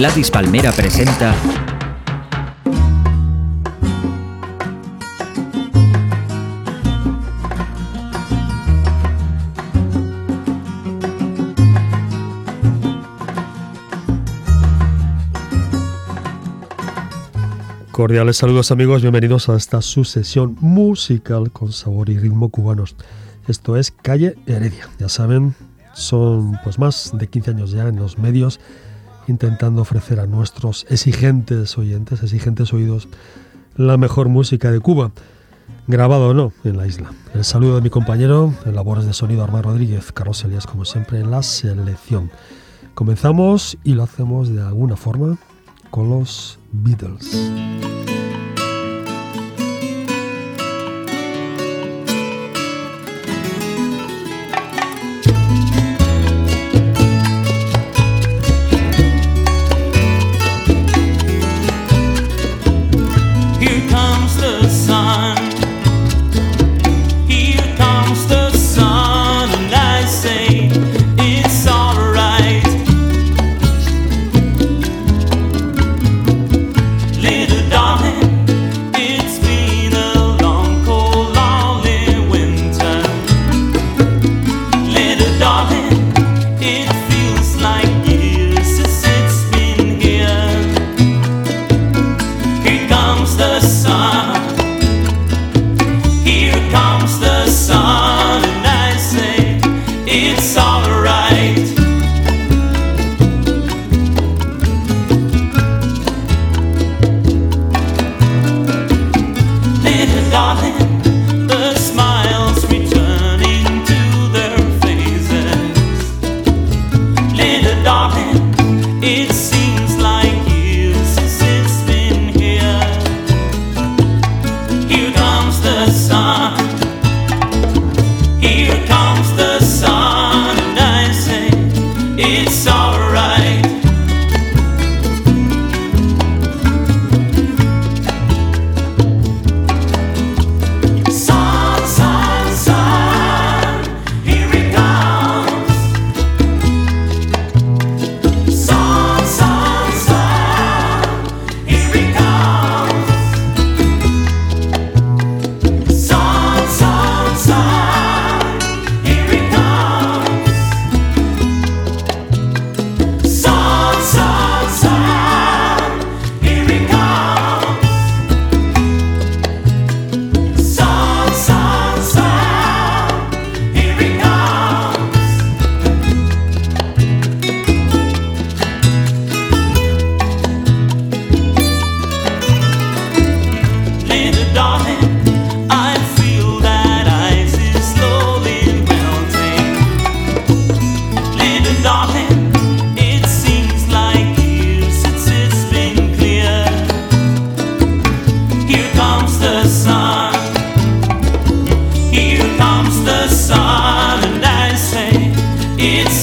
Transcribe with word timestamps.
Gladys 0.00 0.30
Palmera 0.30 0.72
presenta 0.72 1.34
Cordiales 17.92 18.38
saludos 18.38 18.70
amigos, 18.70 19.02
bienvenidos 19.02 19.50
a 19.50 19.56
esta 19.56 19.82
sucesión 19.82 20.56
musical 20.60 21.52
con 21.52 21.72
sabor 21.72 22.08
y 22.08 22.16
ritmo 22.16 22.48
cubanos. 22.48 22.96
Esto 23.48 23.76
es 23.76 23.90
Calle 23.90 24.36
Heredia, 24.46 24.88
ya 24.98 25.10
saben, 25.10 25.54
son 25.92 26.58
pues 26.64 26.78
más 26.78 27.10
de 27.12 27.26
15 27.26 27.50
años 27.50 27.72
ya 27.72 27.86
en 27.86 27.96
los 27.96 28.16
medios 28.16 28.60
intentando 29.30 29.82
ofrecer 29.82 30.20
a 30.20 30.26
nuestros 30.26 30.86
exigentes 30.90 31.78
oyentes, 31.78 32.22
exigentes 32.22 32.72
oídos, 32.72 33.08
la 33.76 33.96
mejor 33.96 34.28
música 34.28 34.70
de 34.70 34.80
Cuba, 34.80 35.12
grabado 35.86 36.28
o 36.28 36.34
no 36.34 36.52
en 36.64 36.76
la 36.76 36.86
isla. 36.86 37.12
El 37.34 37.44
saludo 37.44 37.76
de 37.76 37.80
mi 37.80 37.90
compañero 37.90 38.52
en 38.66 38.74
labores 38.74 39.06
de 39.06 39.12
sonido 39.12 39.42
Armando 39.42 39.70
Rodríguez, 39.70 40.12
Carlos 40.12 40.44
Elías 40.44 40.66
como 40.66 40.84
siempre 40.84 41.20
en 41.20 41.30
la 41.30 41.42
selección. 41.42 42.30
Comenzamos 42.94 43.78
y 43.84 43.94
lo 43.94 44.02
hacemos 44.02 44.48
de 44.48 44.60
alguna 44.60 44.96
forma 44.96 45.38
con 45.90 46.10
los 46.10 46.58
Beatles. 46.72 48.09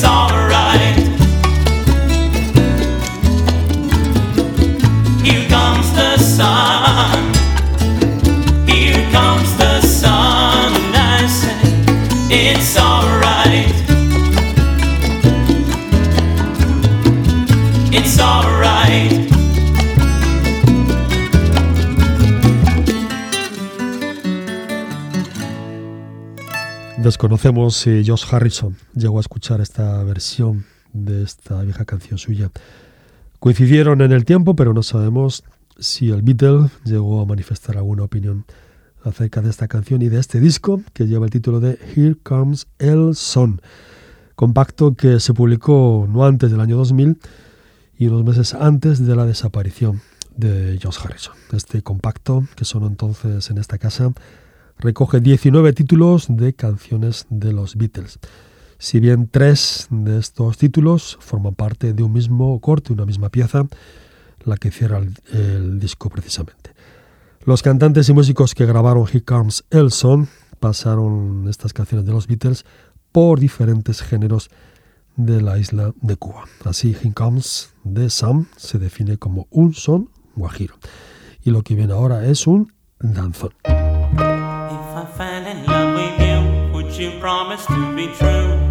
alright. 0.03 0.86
Desconocemos 27.17 27.75
si 27.75 28.03
Josh 28.05 28.25
Harrison 28.29 28.75
llegó 28.93 29.17
a 29.17 29.21
escuchar 29.21 29.59
esta 29.59 30.03
versión 30.03 30.67
de 30.93 31.23
esta 31.23 31.63
vieja 31.63 31.83
canción 31.83 32.19
suya. 32.19 32.51
Coincidieron 33.39 34.01
en 34.01 34.11
el 34.11 34.23
tiempo, 34.23 34.55
pero 34.55 34.71
no 34.71 34.83
sabemos 34.83 35.43
si 35.79 36.11
el 36.11 36.21
Beatle 36.21 36.69
llegó 36.85 37.19
a 37.19 37.25
manifestar 37.25 37.75
alguna 37.75 38.03
opinión 38.03 38.45
acerca 39.03 39.41
de 39.41 39.49
esta 39.49 39.67
canción 39.67 40.03
y 40.03 40.09
de 40.09 40.19
este 40.19 40.39
disco 40.39 40.83
que 40.93 41.07
lleva 41.07 41.25
el 41.25 41.31
título 41.31 41.59
de 41.59 41.79
Here 41.95 42.17
Comes 42.21 42.67
el 42.77 43.15
Son, 43.15 43.63
compacto 44.35 44.93
que 44.93 45.19
se 45.19 45.33
publicó 45.33 46.07
no 46.07 46.23
antes 46.23 46.51
del 46.51 46.61
año 46.61 46.77
2000 46.77 47.17
y 47.97 48.05
unos 48.05 48.25
meses 48.25 48.53
antes 48.53 49.03
de 49.03 49.15
la 49.15 49.25
desaparición 49.25 50.01
de 50.35 50.77
Josh 50.79 50.99
Harrison. 51.03 51.33
Este 51.51 51.81
compacto 51.81 52.45
que 52.55 52.63
sonó 52.63 52.85
entonces 52.85 53.49
en 53.49 53.57
esta 53.57 53.79
casa 53.79 54.13
recoge 54.79 55.19
19 55.19 55.73
títulos 55.73 56.27
de 56.29 56.53
canciones 56.53 57.25
de 57.29 57.53
los 57.53 57.75
Beatles. 57.75 58.19
Si 58.79 58.99
bien 58.99 59.27
tres 59.27 59.87
de 59.89 60.19
estos 60.19 60.57
títulos 60.57 61.17
forman 61.19 61.55
parte 61.55 61.93
de 61.93 62.03
un 62.03 62.13
mismo 62.13 62.59
corte, 62.59 62.93
una 62.93 63.05
misma 63.05 63.29
pieza, 63.29 63.67
la 64.45 64.57
que 64.57 64.71
cierra 64.71 65.01
el, 65.33 65.79
disco 65.79 66.09
precisamente. 66.09 66.71
Los 67.43 67.63
cantantes 67.63 68.09
y 68.09 68.13
músicos 68.13 68.53
que 68.53 68.65
grabaron 68.65 69.07
Here 69.07 69.23
Comes 69.23 69.63
El 69.69 69.91
Son 69.91 70.27
pasaron 70.59 71.47
estas 71.49 71.73
canciones 71.73 72.05
de 72.05 72.11
los 72.11 72.27
Beatles 72.27 72.65
por 73.11 73.39
diferentes 73.39 74.01
géneros 74.01 74.49
de 75.15 75.41
la 75.41 75.57
isla 75.57 75.93
de 76.01 76.15
Cuba. 76.17 76.45
Así, 76.63 76.91
Here 76.91 77.13
Comes 77.13 77.73
de 77.83 78.09
Sam 78.09 78.47
se 78.57 78.77
define 78.77 79.17
como 79.17 79.47
un 79.49 79.73
son 79.73 80.09
guajiro. 80.35 80.75
Y 81.43 81.51
lo 81.51 81.63
que 81.63 81.75
viene 81.75 81.93
ahora 81.93 82.25
es 82.27 82.45
un 82.45 82.73
danzón. 82.99 83.53
I 84.97 85.05
fell 85.05 85.45
in 85.45 85.63
love 85.67 85.93
with 85.93 86.19
you, 86.27 86.73
would 86.73 86.97
you 86.97 87.19
promise 87.19 87.63
to 87.67 87.95
be 87.95 88.07
true? 88.15 88.66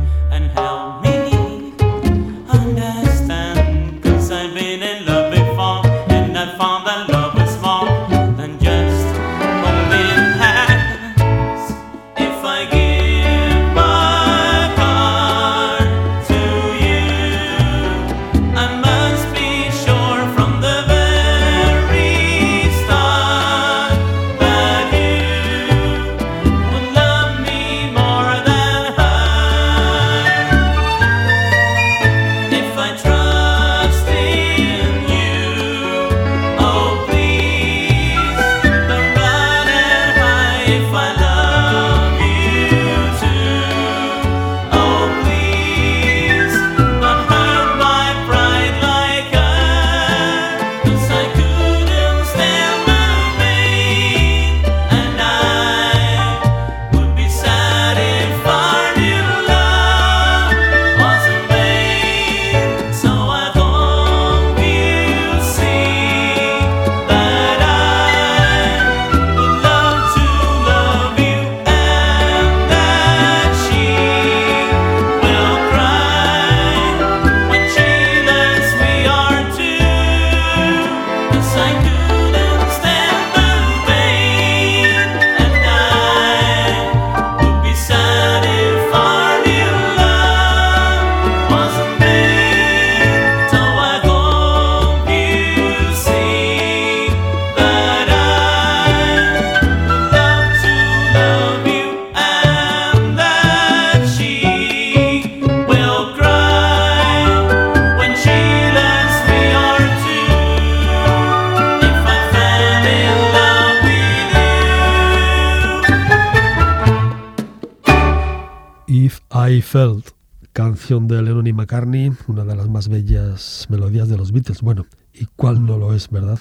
Los 124.26 124.32
Beatles. 124.32 124.62
Bueno, 124.62 124.86
¿y 125.14 125.26
cuál 125.36 125.64
no 125.64 125.78
lo 125.78 125.94
es, 125.94 126.10
verdad? 126.10 126.40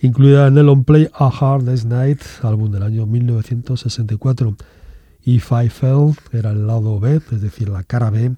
Incluida 0.00 0.46
en 0.46 0.56
el 0.58 0.68
On 0.68 0.84
Play 0.84 1.08
A 1.12 1.26
Hard 1.26 1.64
Day's 1.64 1.84
Night, 1.84 2.20
álbum 2.42 2.70
del 2.70 2.84
año 2.84 3.06
1964. 3.06 4.56
If 5.24 5.50
I 5.52 5.68
Fell 5.68 6.14
era 6.32 6.50
el 6.50 6.66
lado 6.66 7.00
B, 7.00 7.20
es 7.30 7.40
decir, 7.40 7.68
la 7.68 7.82
cara 7.82 8.10
B 8.10 8.34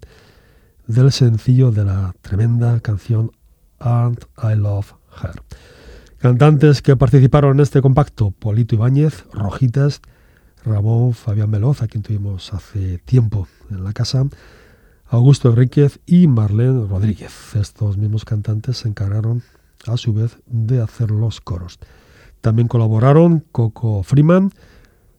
del 0.87 1.13
sencillo 1.13 1.71
de 1.71 1.85
la 1.85 2.15
tremenda 2.23 2.81
canción 2.81 3.31
Aren't 3.79 4.25
I 4.43 4.57
Love 4.57 4.95
Her. 5.23 5.43
Cantantes 6.19 6.83
que 6.83 6.97
participaron 6.97 7.57
en 7.57 7.61
este 7.61 7.83
compacto, 7.83 8.31
Polito 8.31 8.75
Ibáñez, 8.75 9.25
Rojitas, 9.33 10.01
Ramón 10.65 11.13
Fabián 11.13 11.51
Veloz, 11.51 11.83
a 11.83 11.89
quien 11.89 12.03
tuvimos 12.03 12.53
hace 12.55 12.99
tiempo 12.99 13.47
en 13.71 13.85
la 13.85 13.93
casa, 13.93 14.25
Augusto 15.12 15.50
Enríquez 15.50 16.00
y 16.06 16.26
Marlene 16.26 16.87
Rodríguez. 16.87 17.55
Estos 17.55 17.99
mismos 17.99 18.25
cantantes 18.25 18.79
se 18.79 18.88
encargaron 18.88 19.43
a 19.87 19.99
su 19.99 20.14
vez 20.14 20.38
de 20.47 20.81
hacer 20.81 21.11
los 21.11 21.43
coros. 21.43 21.79
También 22.41 22.67
colaboraron 22.67 23.44
Coco 23.53 24.03
Freeman, 24.05 24.53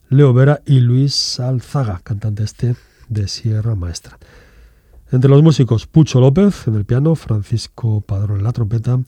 Leo 0.10 0.34
Vera 0.34 0.64
y 0.66 0.80
Luis 0.80 1.40
Alzaga, 1.40 2.02
cantante 2.04 2.44
este 2.44 2.76
de 3.08 3.28
Sierra 3.28 3.76
Maestra. 3.76 4.18
Entre 5.12 5.30
los 5.30 5.44
músicos, 5.44 5.86
Pucho 5.86 6.20
López 6.20 6.68
en 6.68 6.74
el 6.74 6.86
piano, 6.86 7.14
Francisco 7.14 8.02
Padrón 8.02 8.40
en 8.40 8.46
la 8.46 8.52
trompeta 8.52 9.00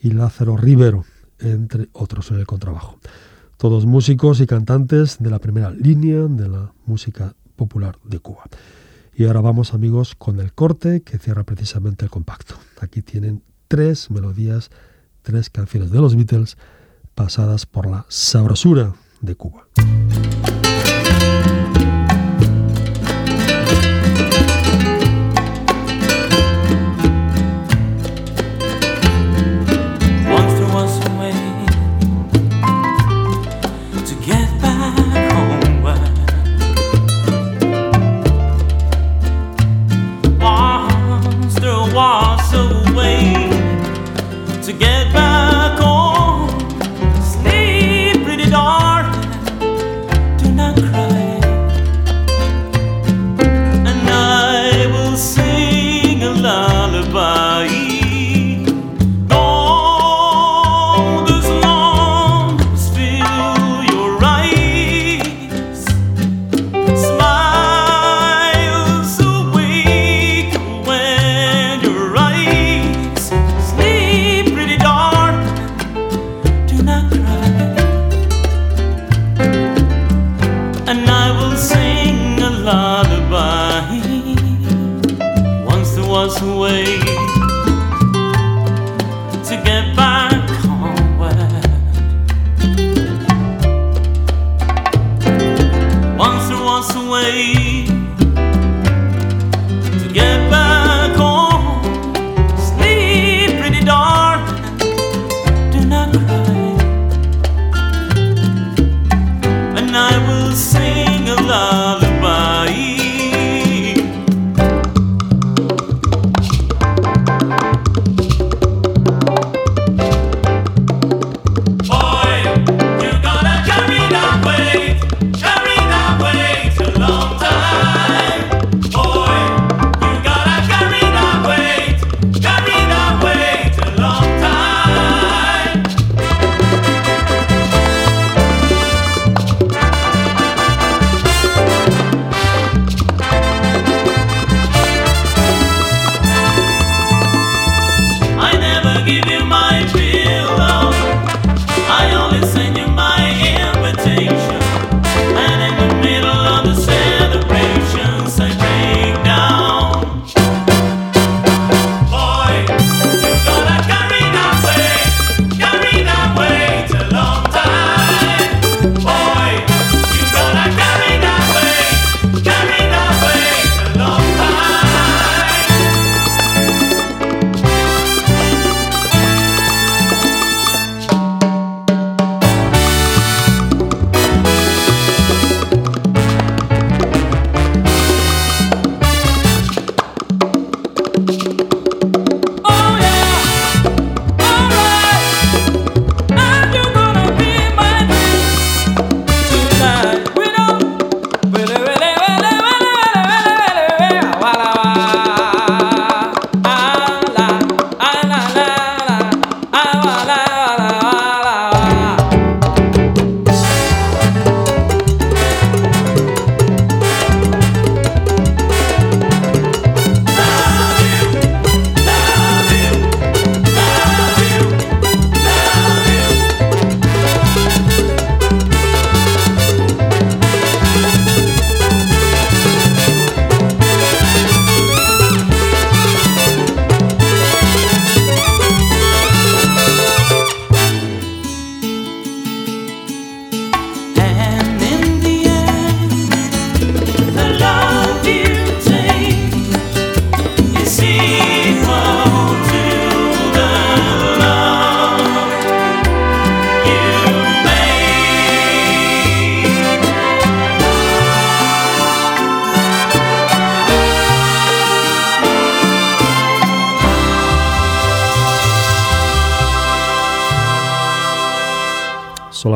y 0.00 0.12
Lázaro 0.12 0.56
Rivero, 0.56 1.04
entre 1.40 1.88
otros 1.94 2.30
en 2.30 2.38
el 2.38 2.46
contrabajo 2.46 3.00
todos 3.56 3.86
músicos 3.86 4.40
y 4.40 4.46
cantantes 4.46 5.18
de 5.20 5.30
la 5.30 5.38
primera 5.38 5.70
línea 5.70 6.26
de 6.26 6.48
la 6.48 6.72
música 6.84 7.34
popular 7.54 7.96
de 8.02 8.18
Cuba. 8.18 8.42
Y 9.14 9.26
ahora 9.26 9.40
vamos 9.40 9.74
amigos 9.74 10.14
con 10.14 10.40
el 10.40 10.52
corte 10.52 11.02
que 11.02 11.18
cierra 11.18 11.44
precisamente 11.44 12.04
el 12.04 12.10
compacto. 12.10 12.54
Aquí 12.80 13.02
tienen 13.02 13.42
tres 13.68 14.10
melodías, 14.10 14.70
tres 15.22 15.50
canciones 15.50 15.90
de 15.90 16.00
los 16.00 16.16
Beatles 16.16 16.56
pasadas 17.14 17.66
por 17.66 17.90
la 17.90 18.06
sabrosura 18.08 18.94
de 19.20 19.34
Cuba. 19.36 19.66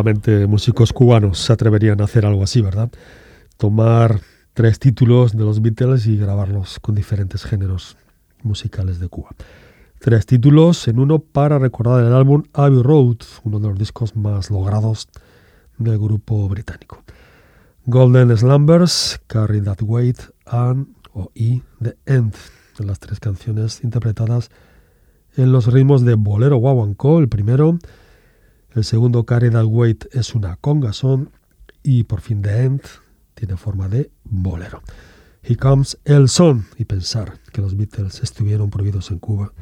Solamente 0.06 0.46
músicos 0.46 0.92
cubanos 0.92 1.36
se 1.36 1.52
atreverían 1.52 2.00
a 2.00 2.04
hacer 2.04 2.26
algo 2.26 2.44
así, 2.44 2.60
¿verdad? 2.60 2.92
Tomar 3.56 4.20
tres 4.54 4.78
títulos 4.78 5.36
de 5.36 5.42
los 5.42 5.60
Beatles 5.60 6.06
y 6.06 6.16
grabarlos 6.16 6.78
con 6.78 6.94
diferentes 6.94 7.42
géneros 7.42 7.96
musicales 8.44 9.00
de 9.00 9.08
Cuba. 9.08 9.30
Tres 9.98 10.24
títulos 10.24 10.86
en 10.86 11.00
uno 11.00 11.18
para 11.18 11.58
recordar 11.58 12.04
el 12.04 12.12
álbum 12.12 12.44
Abbey 12.52 12.84
Road, 12.84 13.16
uno 13.42 13.58
de 13.58 13.68
los 13.68 13.76
discos 13.80 14.14
más 14.14 14.48
logrados 14.48 15.08
del 15.76 15.98
grupo 15.98 16.48
británico. 16.48 17.02
Golden 17.86 18.36
Slumbers, 18.36 19.20
Carry 19.26 19.60
That 19.60 19.82
Weight 19.82 20.20
and 20.44 20.86
o 21.14 21.32
y 21.34 21.64
The 21.82 21.96
End, 22.06 22.32
las 22.78 23.00
tres 23.00 23.18
canciones 23.18 23.82
interpretadas 23.82 24.50
en 25.36 25.50
los 25.50 25.66
ritmos 25.66 26.04
de 26.04 26.14
bolero 26.14 26.58
guaguancó, 26.58 27.18
el 27.18 27.28
primero, 27.28 27.80
el 28.76 28.84
segundo 28.84 29.24
That 29.24 29.64
Weight 29.64 30.04
es 30.12 30.34
una 30.34 30.56
conga 30.56 30.92
son 30.92 31.30
y 31.82 32.04
por 32.04 32.20
fin 32.20 32.42
The 32.42 32.64
End 32.64 32.82
tiene 33.34 33.56
forma 33.56 33.88
de 33.88 34.10
bolero. 34.24 34.82
Here 35.42 35.56
Comes 35.56 35.98
El 36.04 36.28
Son 36.28 36.66
y 36.76 36.84
pensar 36.84 37.38
que 37.52 37.62
los 37.62 37.76
Beatles 37.76 38.22
estuvieron 38.22 38.68
prohibidos 38.68 39.10
en 39.10 39.18
Cuba. 39.18 39.52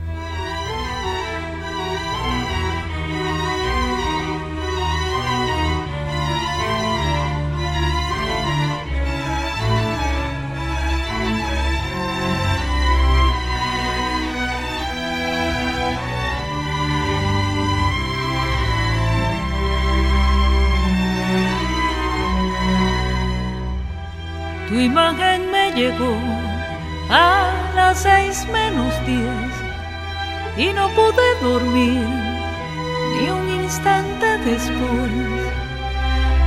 Tu 24.74 24.80
imagen 24.80 25.52
me 25.52 25.70
llegó 25.70 26.16
a 27.08 27.52
las 27.76 28.02
seis 28.02 28.44
menos 28.48 28.92
diez 29.06 29.52
y 30.56 30.72
no 30.72 30.88
pude 30.96 31.40
dormir 31.40 32.04
ni 33.12 33.28
un 33.30 33.48
instante 33.62 34.26
después. 34.38 35.12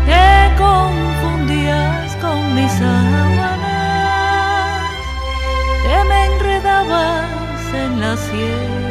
Te 0.06 0.52
confundías 0.58 2.18
con 2.18 2.54
mis 2.54 2.70
sábanas, 2.74 3.62
te 5.84 6.04
me 6.10 6.26
enredabas 6.26 7.74
en 7.74 8.02
la 8.02 8.18
sien. 8.18 8.88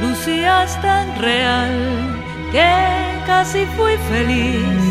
Lucías 0.00 0.80
tan 0.80 1.18
real 1.20 1.74
que 2.52 3.07
casi 3.28 3.62
fui 3.76 3.94
feliz, 4.12 4.82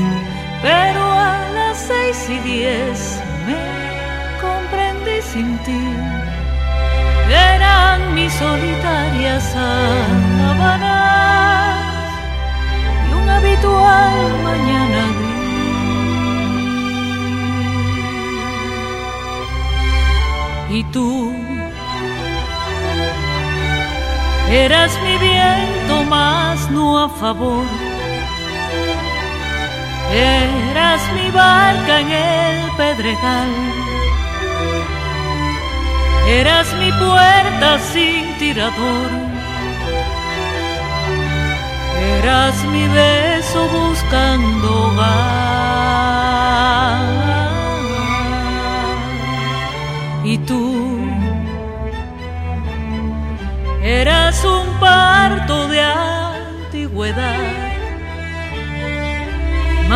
pero 0.61 1.01
a 1.01 1.49
las 1.55 1.75
seis 1.89 2.17
y 2.29 2.37
diez 2.51 3.19
me 3.47 3.57
comprendí 4.45 5.17
sin 5.33 5.57
ti. 5.65 5.85
Eran 7.53 8.13
mis 8.13 8.31
solitarias 8.33 9.41
sábanas 9.55 10.77
y 13.07 13.09
un 13.19 13.27
habitual 13.27 14.17
mañana 14.49 15.01
gris. 15.17 15.37
Y 20.77 20.83
tú 20.93 21.09
eras 24.51 24.91
mi 25.05 25.15
viento 25.17 26.03
más 26.03 26.69
no 26.69 26.85
a 27.05 27.09
favor 27.09 27.86
Eras 30.11 31.01
mi 31.13 31.29
barca 31.31 31.99
en 31.99 32.11
el 32.11 32.71
pedregal. 32.77 33.49
Eras 36.27 36.67
mi 36.79 36.91
puerta 36.91 37.79
sin 37.91 38.37
tirador. 38.37 39.11
Eras 42.19 42.55
mi 42.65 42.87
beso 42.87 43.67
buscando 43.69 44.87
hogar. 44.87 45.46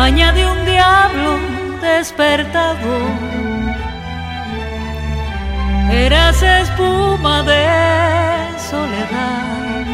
Maña 0.02 0.32
de 0.32 0.44
un 0.44 0.64
diablo 0.64 1.30
despertado. 1.80 2.92
Eras 6.06 6.42
espuma 6.42 7.36
de 7.50 7.66
soledad, 8.70 9.86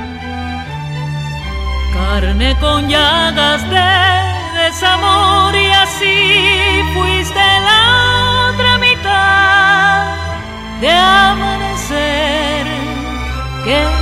carne 1.94 2.56
con 2.58 2.88
llagas 2.88 3.60
de 3.74 3.90
desamor 4.60 5.54
y 5.54 5.68
así 5.84 6.18
fuiste 6.94 7.44
la 7.68 7.82
otra 8.48 8.72
mitad 8.78 10.06
de 10.80 10.90
amanecer 10.90 12.64
que 13.64 13.97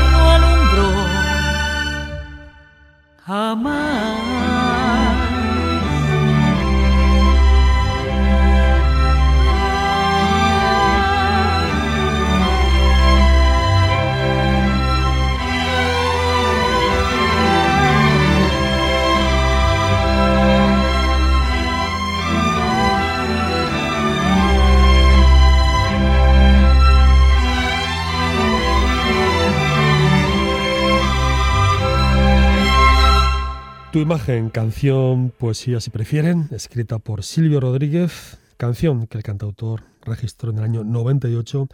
Tu 33.96 34.02
imagen, 34.02 34.50
canción, 34.50 35.30
poesía 35.30 35.80
si 35.80 35.88
prefieren, 35.88 36.50
escrita 36.50 36.98
por 36.98 37.22
Silvio 37.22 37.60
Rodríguez, 37.60 38.36
canción 38.58 39.06
que 39.06 39.16
el 39.16 39.24
cantautor 39.24 39.84
registró 40.02 40.50
en 40.50 40.58
el 40.58 40.64
año 40.64 40.84
98 40.84 41.66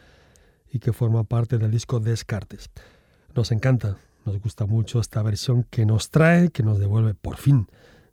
y 0.71 0.79
que 0.79 0.93
forma 0.93 1.25
parte 1.25 1.59
del 1.59 1.73
disco 1.73 1.99
Descartes. 1.99 2.71
Nos 3.35 3.51
encanta, 3.51 3.97
nos 4.25 4.41
gusta 4.41 4.67
mucho 4.67 5.01
esta 5.01 5.21
versión 5.25 5.67
que 5.69 5.85
nos 5.85 6.11
trae, 6.11 6.51
que 6.51 6.63
nos 6.63 6.79
devuelve 6.79 7.15
por 7.15 7.39
fin 7.39 7.67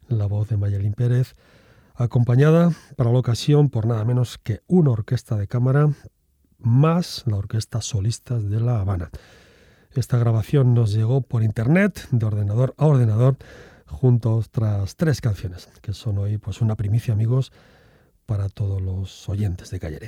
la 0.07 0.25
voz 0.25 0.49
de 0.49 0.57
Mayelín 0.57 0.93
Pérez, 0.93 1.35
acompañada 1.93 2.71
para 2.95 3.11
la 3.11 3.19
ocasión 3.19 3.69
por 3.69 3.85
nada 3.85 4.03
menos 4.05 4.39
que 4.39 4.61
una 4.65 4.89
orquesta 4.89 5.37
de 5.37 5.45
cámara 5.45 5.87
más 6.57 7.25
la 7.27 7.37
orquesta 7.37 7.79
solistas 7.81 8.49
de 8.49 8.59
La 8.59 8.81
Habana. 8.81 9.11
Esta 9.93 10.17
grabación 10.17 10.73
nos 10.73 10.93
llegó 10.93 11.21
por 11.21 11.43
internet, 11.43 12.07
de 12.09 12.25
ordenador 12.25 12.73
a 12.77 12.87
ordenador, 12.87 13.37
junto 13.89 14.29
a 14.29 14.36
otras 14.36 14.96
tres 14.96 15.22
canciones, 15.22 15.67
que 15.81 15.93
son 15.93 16.17
hoy 16.17 16.38
pues 16.38 16.62
una 16.62 16.75
primicia, 16.75 17.13
amigos, 17.13 17.51
para 18.25 18.48
todos 18.48 18.81
los 18.81 19.27
oyentes 19.27 19.72
de 19.72 19.79
Calle 19.79 20.00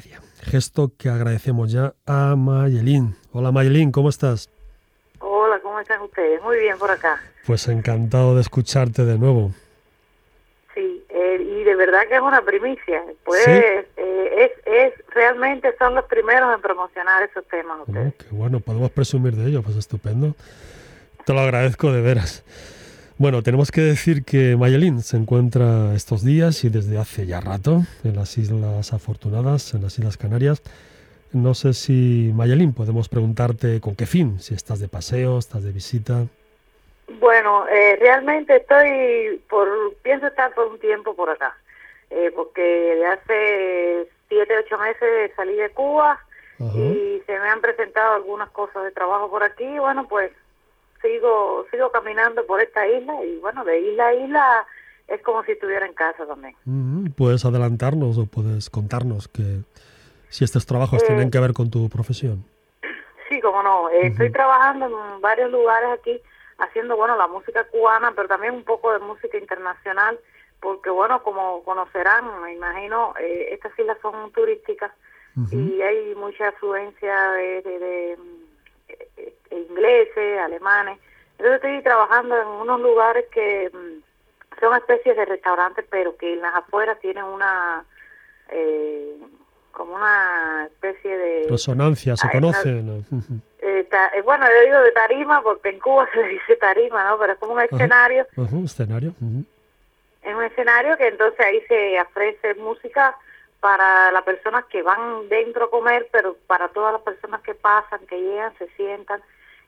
Gesto 0.41 0.91
que 0.97 1.09
agradecemos 1.09 1.71
ya 1.71 1.95
a 2.05 2.35
Mayelín. 2.35 3.15
Hola 3.31 3.51
Mayelín, 3.51 3.91
¿cómo 3.91 4.09
estás? 4.09 4.49
Hola, 5.19 5.59
¿cómo 5.61 5.79
están 5.79 6.01
ustedes? 6.01 6.41
Muy 6.43 6.57
bien 6.59 6.77
por 6.77 6.91
acá. 6.91 7.19
Pues 7.45 7.67
encantado 7.67 8.35
de 8.35 8.41
escucharte 8.41 9.05
de 9.05 9.17
nuevo. 9.17 9.51
Sí, 10.75 11.03
eh, 11.09 11.41
y 11.41 11.63
de 11.63 11.75
verdad 11.75 12.01
que 12.07 12.15
es 12.15 12.21
una 12.21 12.41
primicia. 12.43 13.03
Pues 13.25 13.43
¿Sí? 13.43 13.51
eh, 13.51 13.87
es, 13.97 14.51
es 14.65 14.93
realmente 15.13 15.75
son 15.77 15.95
los 15.95 16.05
primeros 16.05 16.53
en 16.53 16.61
promocionar 16.61 17.23
esos 17.23 17.45
temas 17.47 17.79
Oh, 17.81 17.93
qué 17.93 18.27
bueno, 18.31 18.59
podemos 18.59 18.91
presumir 18.91 19.35
de 19.35 19.49
ello, 19.49 19.63
pues 19.63 19.75
estupendo. 19.75 20.35
Te 21.25 21.33
lo 21.33 21.39
agradezco 21.39 21.91
de 21.91 22.01
veras. 22.01 22.43
Bueno, 23.21 23.43
tenemos 23.43 23.69
que 23.69 23.81
decir 23.81 24.25
que 24.25 24.57
Mayelín 24.57 25.03
se 25.03 25.15
encuentra 25.15 25.93
estos 25.93 26.25
días 26.25 26.63
y 26.63 26.69
desde 26.69 26.97
hace 26.97 27.27
ya 27.27 27.39
rato 27.39 27.81
en 28.03 28.15
las 28.15 28.35
Islas 28.39 28.93
Afortunadas, 28.93 29.75
en 29.75 29.83
las 29.83 29.99
Islas 29.99 30.17
Canarias. 30.17 30.63
No 31.31 31.53
sé 31.53 31.73
si, 31.73 32.31
Mayelín, 32.33 32.73
podemos 32.73 33.09
preguntarte 33.09 33.79
con 33.79 33.95
qué 33.95 34.07
fin, 34.07 34.39
si 34.39 34.55
estás 34.55 34.79
de 34.79 34.87
paseo, 34.87 35.37
estás 35.37 35.63
de 35.63 35.71
visita. 35.71 36.25
Bueno, 37.19 37.67
eh, 37.67 37.95
realmente 38.01 38.55
estoy 38.55 39.39
por 39.47 39.67
pienso 40.01 40.25
estar 40.25 40.51
por 40.55 40.69
un 40.69 40.79
tiempo 40.79 41.15
por 41.15 41.29
acá, 41.29 41.55
eh, 42.09 42.31
porque 42.35 42.63
de 42.63 43.05
hace 43.05 44.07
siete 44.29 44.57
ocho 44.57 44.79
meses 44.79 45.31
salí 45.35 45.53
de 45.53 45.69
Cuba 45.69 46.19
Ajá. 46.59 46.75
y 46.75 47.21
se 47.27 47.39
me 47.39 47.49
han 47.49 47.61
presentado 47.61 48.15
algunas 48.15 48.49
cosas 48.49 48.83
de 48.83 48.89
trabajo 48.89 49.29
por 49.29 49.43
aquí. 49.43 49.77
Bueno, 49.77 50.07
pues 50.07 50.31
sigo 51.01 51.65
sigo 51.71 51.91
caminando 51.91 52.45
por 52.45 52.61
esta 52.61 52.87
isla 52.87 53.23
y 53.23 53.37
bueno, 53.39 53.63
de 53.65 53.79
isla 53.79 54.07
a 54.07 54.13
isla 54.13 54.67
es 55.07 55.21
como 55.23 55.43
si 55.43 55.51
estuviera 55.53 55.85
en 55.85 55.93
casa 55.93 56.25
también. 56.25 56.55
¿Puedes 57.17 57.43
adelantarnos 57.45 58.17
o 58.17 58.25
puedes 58.27 58.69
contarnos 58.69 59.27
que 59.27 59.61
si 60.29 60.43
estos 60.45 60.65
trabajos 60.65 61.03
Eh, 61.03 61.07
tienen 61.07 61.29
que 61.31 61.39
ver 61.39 61.53
con 61.53 61.69
tu 61.69 61.89
profesión? 61.89 62.45
Sí, 63.29 63.41
como 63.41 63.61
no. 63.63 63.89
eh, 63.89 64.07
Estoy 64.07 64.31
trabajando 64.31 64.85
en 64.87 65.21
varios 65.21 65.51
lugares 65.51 65.89
aquí, 65.99 66.21
haciendo, 66.59 66.95
bueno, 66.95 67.15
la 67.17 67.27
música 67.27 67.63
cubana, 67.65 68.13
pero 68.15 68.27
también 68.27 68.53
un 68.53 68.63
poco 68.63 68.93
de 68.93 68.99
música 68.99 69.37
internacional, 69.37 70.19
porque, 70.59 70.89
bueno, 70.89 71.23
como 71.23 71.63
conocerán, 71.63 72.41
me 72.43 72.53
imagino, 72.53 73.13
eh, 73.19 73.49
estas 73.51 73.77
islas 73.79 73.97
son 74.01 74.31
turísticas 74.31 74.91
y 75.49 75.81
hay 75.81 76.13
mucha 76.15 76.49
afluencia 76.49 77.31
de, 77.31 77.61
de- 77.61 77.79
de, 77.79 78.17
eh, 79.17 79.33
ingleses, 79.51 80.39
alemanes. 80.39 80.99
Entonces 81.37 81.55
estoy 81.55 81.81
trabajando 81.83 82.39
en 82.39 82.47
unos 82.47 82.79
lugares 82.81 83.25
que 83.31 83.69
mm, 83.73 84.59
son 84.59 84.75
especies 84.77 85.15
de 85.17 85.25
restaurantes, 85.25 85.85
pero 85.89 86.15
que 86.17 86.33
en 86.33 86.41
las 86.41 86.55
afueras 86.55 86.99
tienen 86.99 87.23
una... 87.23 87.83
Eh, 88.49 89.15
como 89.71 89.95
una 89.95 90.65
especie 90.65 91.17
de 91.17 91.47
Resonancia, 91.49 92.17
¿se 92.17 92.27
Ay, 92.27 92.33
conoce? 92.33 92.69
No. 92.69 93.01
Eh, 93.61 93.87
ta- 93.89 94.11
eh, 94.13 94.21
bueno, 94.21 94.45
yo 94.45 94.65
digo 94.65 94.81
de 94.81 94.91
tarima 94.91 95.41
porque 95.41 95.69
en 95.69 95.79
Cuba 95.79 96.07
se 96.13 96.21
le 96.21 96.27
dice 96.27 96.57
tarima, 96.57 97.05
¿no? 97.09 97.17
Pero 97.17 97.33
es 97.33 97.39
como 97.39 97.53
un 97.53 97.61
escenario, 97.61 98.27
Ajá, 98.37 98.57
escenario. 98.65 99.13
es 100.21 100.35
un 100.35 100.43
escenario 100.43 100.97
que 100.97 101.07
entonces 101.07 101.39
ahí 101.39 101.61
se 101.69 102.01
ofrece 102.01 102.53
música 102.55 103.15
para 103.61 104.11
las 104.11 104.23
personas 104.23 104.65
que 104.65 104.81
van 104.81 105.29
dentro 105.29 105.65
a 105.65 105.69
comer, 105.69 106.09
pero 106.11 106.35
para 106.47 106.67
todas 106.69 106.91
las 106.93 107.01
personas 107.03 107.41
que 107.41 107.53
pasan, 107.55 108.05
que 108.07 108.19
llegan, 108.19 108.53
se 108.57 108.67
sientan. 108.75 109.21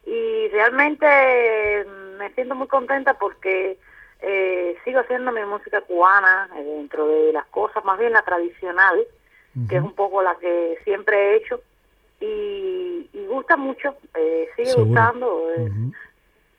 Y 0.06 0.50
realmente 0.50 1.06
eh, 1.08 1.86
me 2.18 2.30
siento 2.34 2.56
muy 2.56 2.68
contenta 2.68 3.14
porque 3.14 3.78
eh, 4.20 4.76
sigo 4.84 5.00
haciendo 5.00 5.32
mi 5.32 5.46
música 5.46 5.80
cubana 5.82 6.50
eh, 6.58 6.64
dentro 6.64 7.08
de 7.08 7.32
las 7.32 7.46
cosas, 7.46 7.86
más 7.86 7.98
bien 8.00 8.12
la 8.14 8.24
tradicional, 8.24 9.06
que 9.70 9.78
es 9.78 9.84
un 9.84 9.94
poco 9.94 10.24
la 10.24 10.36
que 10.36 10.80
siempre 10.84 11.16
he 11.16 11.36
hecho. 11.38 11.62
Y, 12.20 13.10
y 13.14 13.26
gusta 13.28 13.56
mucho, 13.58 13.96
eh, 14.16 14.50
sigue 14.56 14.70
Seguro. 14.72 14.86
gustando. 14.88 15.52
eh, 15.56 15.70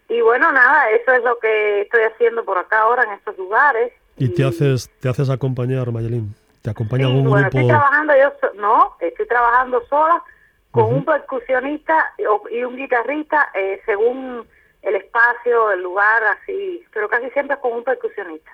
y 0.08 0.20
bueno, 0.20 0.52
nada, 0.52 0.90
eso 0.90 1.12
es 1.12 1.24
lo 1.24 1.38
que 1.38 1.80
estoy 1.80 2.02
haciendo 2.02 2.44
por 2.44 2.58
acá 2.58 2.82
ahora 2.82 3.02
en 3.04 3.12
estos 3.12 3.36
lugares. 3.38 3.92
¿Y 4.16 4.28
te 4.28 4.44
haces, 4.44 4.88
te 5.00 5.08
haces 5.08 5.28
acompañar, 5.30 5.90
Mayelín? 5.90 6.34
¿Te 6.64 6.70
acompaña 6.70 7.04
Sí, 7.04 7.10
algún 7.10 7.28
bueno, 7.28 7.42
grupo? 7.50 7.58
estoy 7.58 7.68
trabajando 7.68 8.14
yo, 8.16 8.50
no, 8.54 8.96
estoy 8.98 9.26
trabajando 9.26 9.84
sola 9.86 10.22
con 10.70 10.84
un 10.94 11.04
percusionista 11.04 12.14
y- 12.16 12.62
un 12.64 12.76
guitarrista 12.76 13.50
eh, 13.52 13.82
según 13.84 14.48
el 14.80 14.94
espacio, 14.96 15.70
el 15.72 15.82
lugar, 15.82 16.24
así, 16.24 16.82
pero 16.90 17.06
casi 17.10 17.28
siempre 17.30 17.58
con 17.58 17.74
un 17.74 17.84
percusionista. 17.84 18.50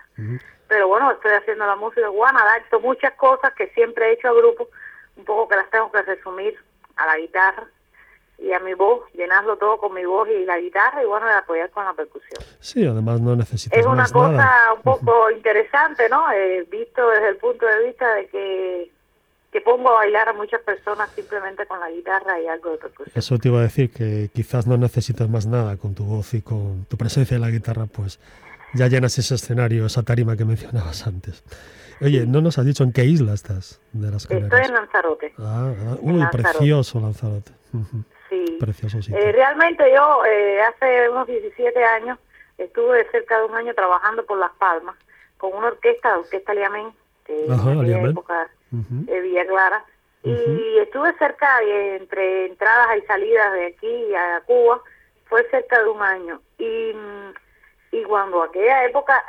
Pero 0.66 0.88
bueno, 0.88 1.12
estoy 1.12 1.32
haciendo 1.34 1.64
la 1.66 1.76
música 1.76 2.08
cubana, 2.08 2.42
adapto 2.42 2.80
muchas 2.80 3.12
cosas 3.14 3.54
que 3.54 3.68
siempre 3.68 4.08
he 4.08 4.12
hecho 4.14 4.28
a 4.28 4.32
grupo, 4.32 4.68
un 5.14 5.24
poco 5.24 5.48
que 5.48 5.56
las 5.56 5.70
tengo 5.70 5.90
que 5.92 6.02
resumir 6.02 6.58
a 6.96 7.06
la 7.06 7.16
guitarra 7.16 7.64
y 8.40 8.52
a 8.52 8.58
mi 8.60 8.74
voz, 8.74 9.02
llenarlo 9.12 9.56
todo 9.58 9.76
con 9.78 9.92
mi 9.94 10.04
voz 10.04 10.28
y 10.28 10.44
la 10.44 10.58
guitarra 10.58 11.02
y 11.02 11.06
bueno, 11.06 11.26
de 11.26 11.32
apoyar 11.34 11.70
con 11.70 11.84
la 11.84 11.92
percusión. 11.92 12.42
Sí, 12.58 12.84
además 12.86 13.20
no 13.20 13.36
necesitas 13.36 13.78
Es 13.78 13.84
una 13.86 13.96
más 14.02 14.12
cosa 14.12 14.30
nada. 14.32 14.72
un 14.74 14.82
poco 14.82 15.30
interesante, 15.30 16.08
¿no? 16.08 16.30
Eh, 16.32 16.66
visto 16.70 17.06
desde 17.10 17.28
el 17.28 17.36
punto 17.36 17.66
de 17.66 17.84
vista 17.86 18.14
de 18.14 18.26
que, 18.28 18.90
que 19.52 19.60
pongo 19.60 19.90
a 19.90 19.94
bailar 19.96 20.28
a 20.30 20.32
muchas 20.32 20.62
personas 20.62 21.10
simplemente 21.10 21.66
con 21.66 21.80
la 21.80 21.90
guitarra 21.90 22.40
y 22.40 22.46
algo 22.46 22.70
de 22.70 22.78
percusión. 22.78 23.12
Eso 23.14 23.36
te 23.38 23.48
iba 23.48 23.58
a 23.58 23.62
decir, 23.62 23.90
que 23.92 24.30
quizás 24.32 24.66
no 24.66 24.76
necesitas 24.78 25.28
más 25.28 25.46
nada 25.46 25.76
con 25.76 25.94
tu 25.94 26.04
voz 26.04 26.32
y 26.34 26.40
con 26.42 26.86
tu 26.86 26.96
presencia 26.96 27.34
en 27.34 27.42
la 27.42 27.50
guitarra, 27.50 27.86
pues 27.86 28.18
ya 28.74 28.86
llenas 28.86 29.18
ese 29.18 29.34
escenario, 29.34 29.84
esa 29.86 30.02
tarima 30.02 30.36
que 30.36 30.44
mencionabas 30.44 31.06
antes. 31.06 31.44
Oye, 32.00 32.24
no 32.26 32.40
nos 32.40 32.56
has 32.58 32.64
dicho 32.64 32.82
en 32.84 32.92
qué 32.92 33.04
isla 33.04 33.34
estás 33.34 33.80
de 33.92 34.10
las 34.10 34.22
Estoy 34.22 34.40
Canarias. 34.40 34.68
en 34.70 34.74
Lanzarote, 34.74 35.34
Ah, 35.38 35.72
ah, 35.76 35.96
uy, 36.00 36.12
Lanzarote. 36.18 36.38
precioso 36.38 37.00
Lanzarote. 37.00 37.52
Ujú, 37.74 38.04
sí. 38.30 38.56
Precioso 38.58 39.02
sitio. 39.02 39.20
Eh, 39.20 39.32
realmente 39.32 39.84
yo 39.92 40.24
eh, 40.24 40.62
hace 40.62 41.08
unos 41.10 41.26
17 41.26 41.84
años 41.84 42.18
estuve 42.56 43.06
cerca 43.10 43.38
de 43.38 43.44
un 43.46 43.54
año 43.54 43.74
trabajando 43.74 44.24
por 44.24 44.38
Las 44.38 44.52
Palmas 44.52 44.96
con 45.36 45.52
una 45.54 45.68
orquesta, 45.68 46.10
la 46.10 46.18
Orquesta 46.18 46.54
Liamén, 46.54 46.92
que 47.24 47.46
Ajá, 47.50 47.70
Liamén. 47.74 48.10
época 48.12 48.48
de 48.70 49.20
Villa 49.20 49.46
Clara. 49.46 49.84
Y 50.22 50.78
estuve 50.78 51.14
cerca, 51.18 51.62
eh, 51.62 51.96
entre 51.96 52.46
entradas 52.46 52.98
y 52.98 53.06
salidas 53.06 53.52
de 53.54 53.66
aquí 53.68 54.14
a 54.14 54.42
Cuba, 54.46 54.82
fue 55.26 55.48
cerca 55.50 55.82
de 55.82 55.88
un 55.88 56.02
año. 56.02 56.42
Y, 56.58 56.92
mm, 56.94 57.32
y 57.92 58.02
cuando 58.04 58.42
aquella 58.42 58.84
época 58.84 59.24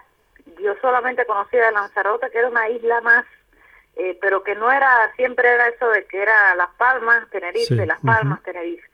yo 0.60 0.76
solamente 0.82 1.26
conocía 1.26 1.66
de 1.68 1.72
Lanzarote, 1.72 2.30
que 2.30 2.40
era 2.40 2.50
una 2.50 2.68
isla 2.70 3.00
más, 3.02 3.26
eh, 3.96 4.18
pero 4.22 4.44
que 4.44 4.54
no 4.56 4.70
era, 4.70 5.12
siempre 5.16 5.48
era 5.48 5.70
eso 5.70 5.88
de 5.90 6.04
que 6.06 6.22
era 6.22 6.56
Las 6.56 6.70
Palmas, 6.76 7.30
Tenerife, 7.30 7.68
Sí, 7.68 7.86
Las. 7.86 8.00
Palmas, 8.02 8.44
Tenerife. 8.44 8.86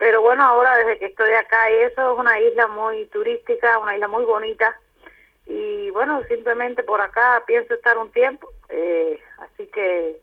Pero 0.00 0.20
bueno, 0.22 0.42
ahora 0.42 0.76
desde 0.78 0.98
que 0.98 1.06
estoy 1.06 1.30
acá, 1.34 1.70
y 1.70 1.74
eso 1.84 2.12
es 2.14 2.18
una 2.18 2.40
isla 2.40 2.66
muy 2.68 3.04
turística, 3.12 3.78
una 3.78 3.94
isla 3.94 4.08
muy 4.08 4.24
bonita. 4.24 4.74
Y 5.46 5.90
bueno, 5.90 6.22
simplemente 6.28 6.82
por 6.82 7.00
acá 7.00 7.42
pienso 7.46 7.74
estar 7.74 7.96
un 7.98 8.10
tiempo. 8.10 8.48
eh, 8.70 9.20
así 9.38 9.66
que 9.68 10.20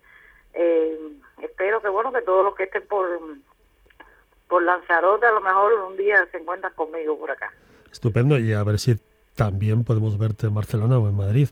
eh, 0.54 0.98
espero 1.44 1.82
que 1.82 1.90
bueno 1.90 2.12
que 2.12 2.22
todos 2.24 2.44
los 2.44 2.56
que 2.56 2.64
estén 2.64 2.88
por 2.88 3.08
por 4.48 4.64
Lanzarote 4.64 5.26
a 5.28 5.32
lo 5.32 5.42
mejor 5.42 5.74
un 5.74 5.96
día 5.98 6.26
se 6.32 6.38
encuentran 6.38 6.74
conmigo 6.74 7.18
por 7.20 7.30
acá. 7.32 7.52
Estupendo, 7.92 8.40
y 8.40 8.54
a 8.54 8.64
ver 8.64 8.80
si 8.80 8.96
también 9.36 9.84
podemos 9.84 10.18
verte 10.18 10.48
en 10.48 10.56
Barcelona 10.56 10.98
o 10.98 11.08
en 11.10 11.16
Madrid. 11.16 11.50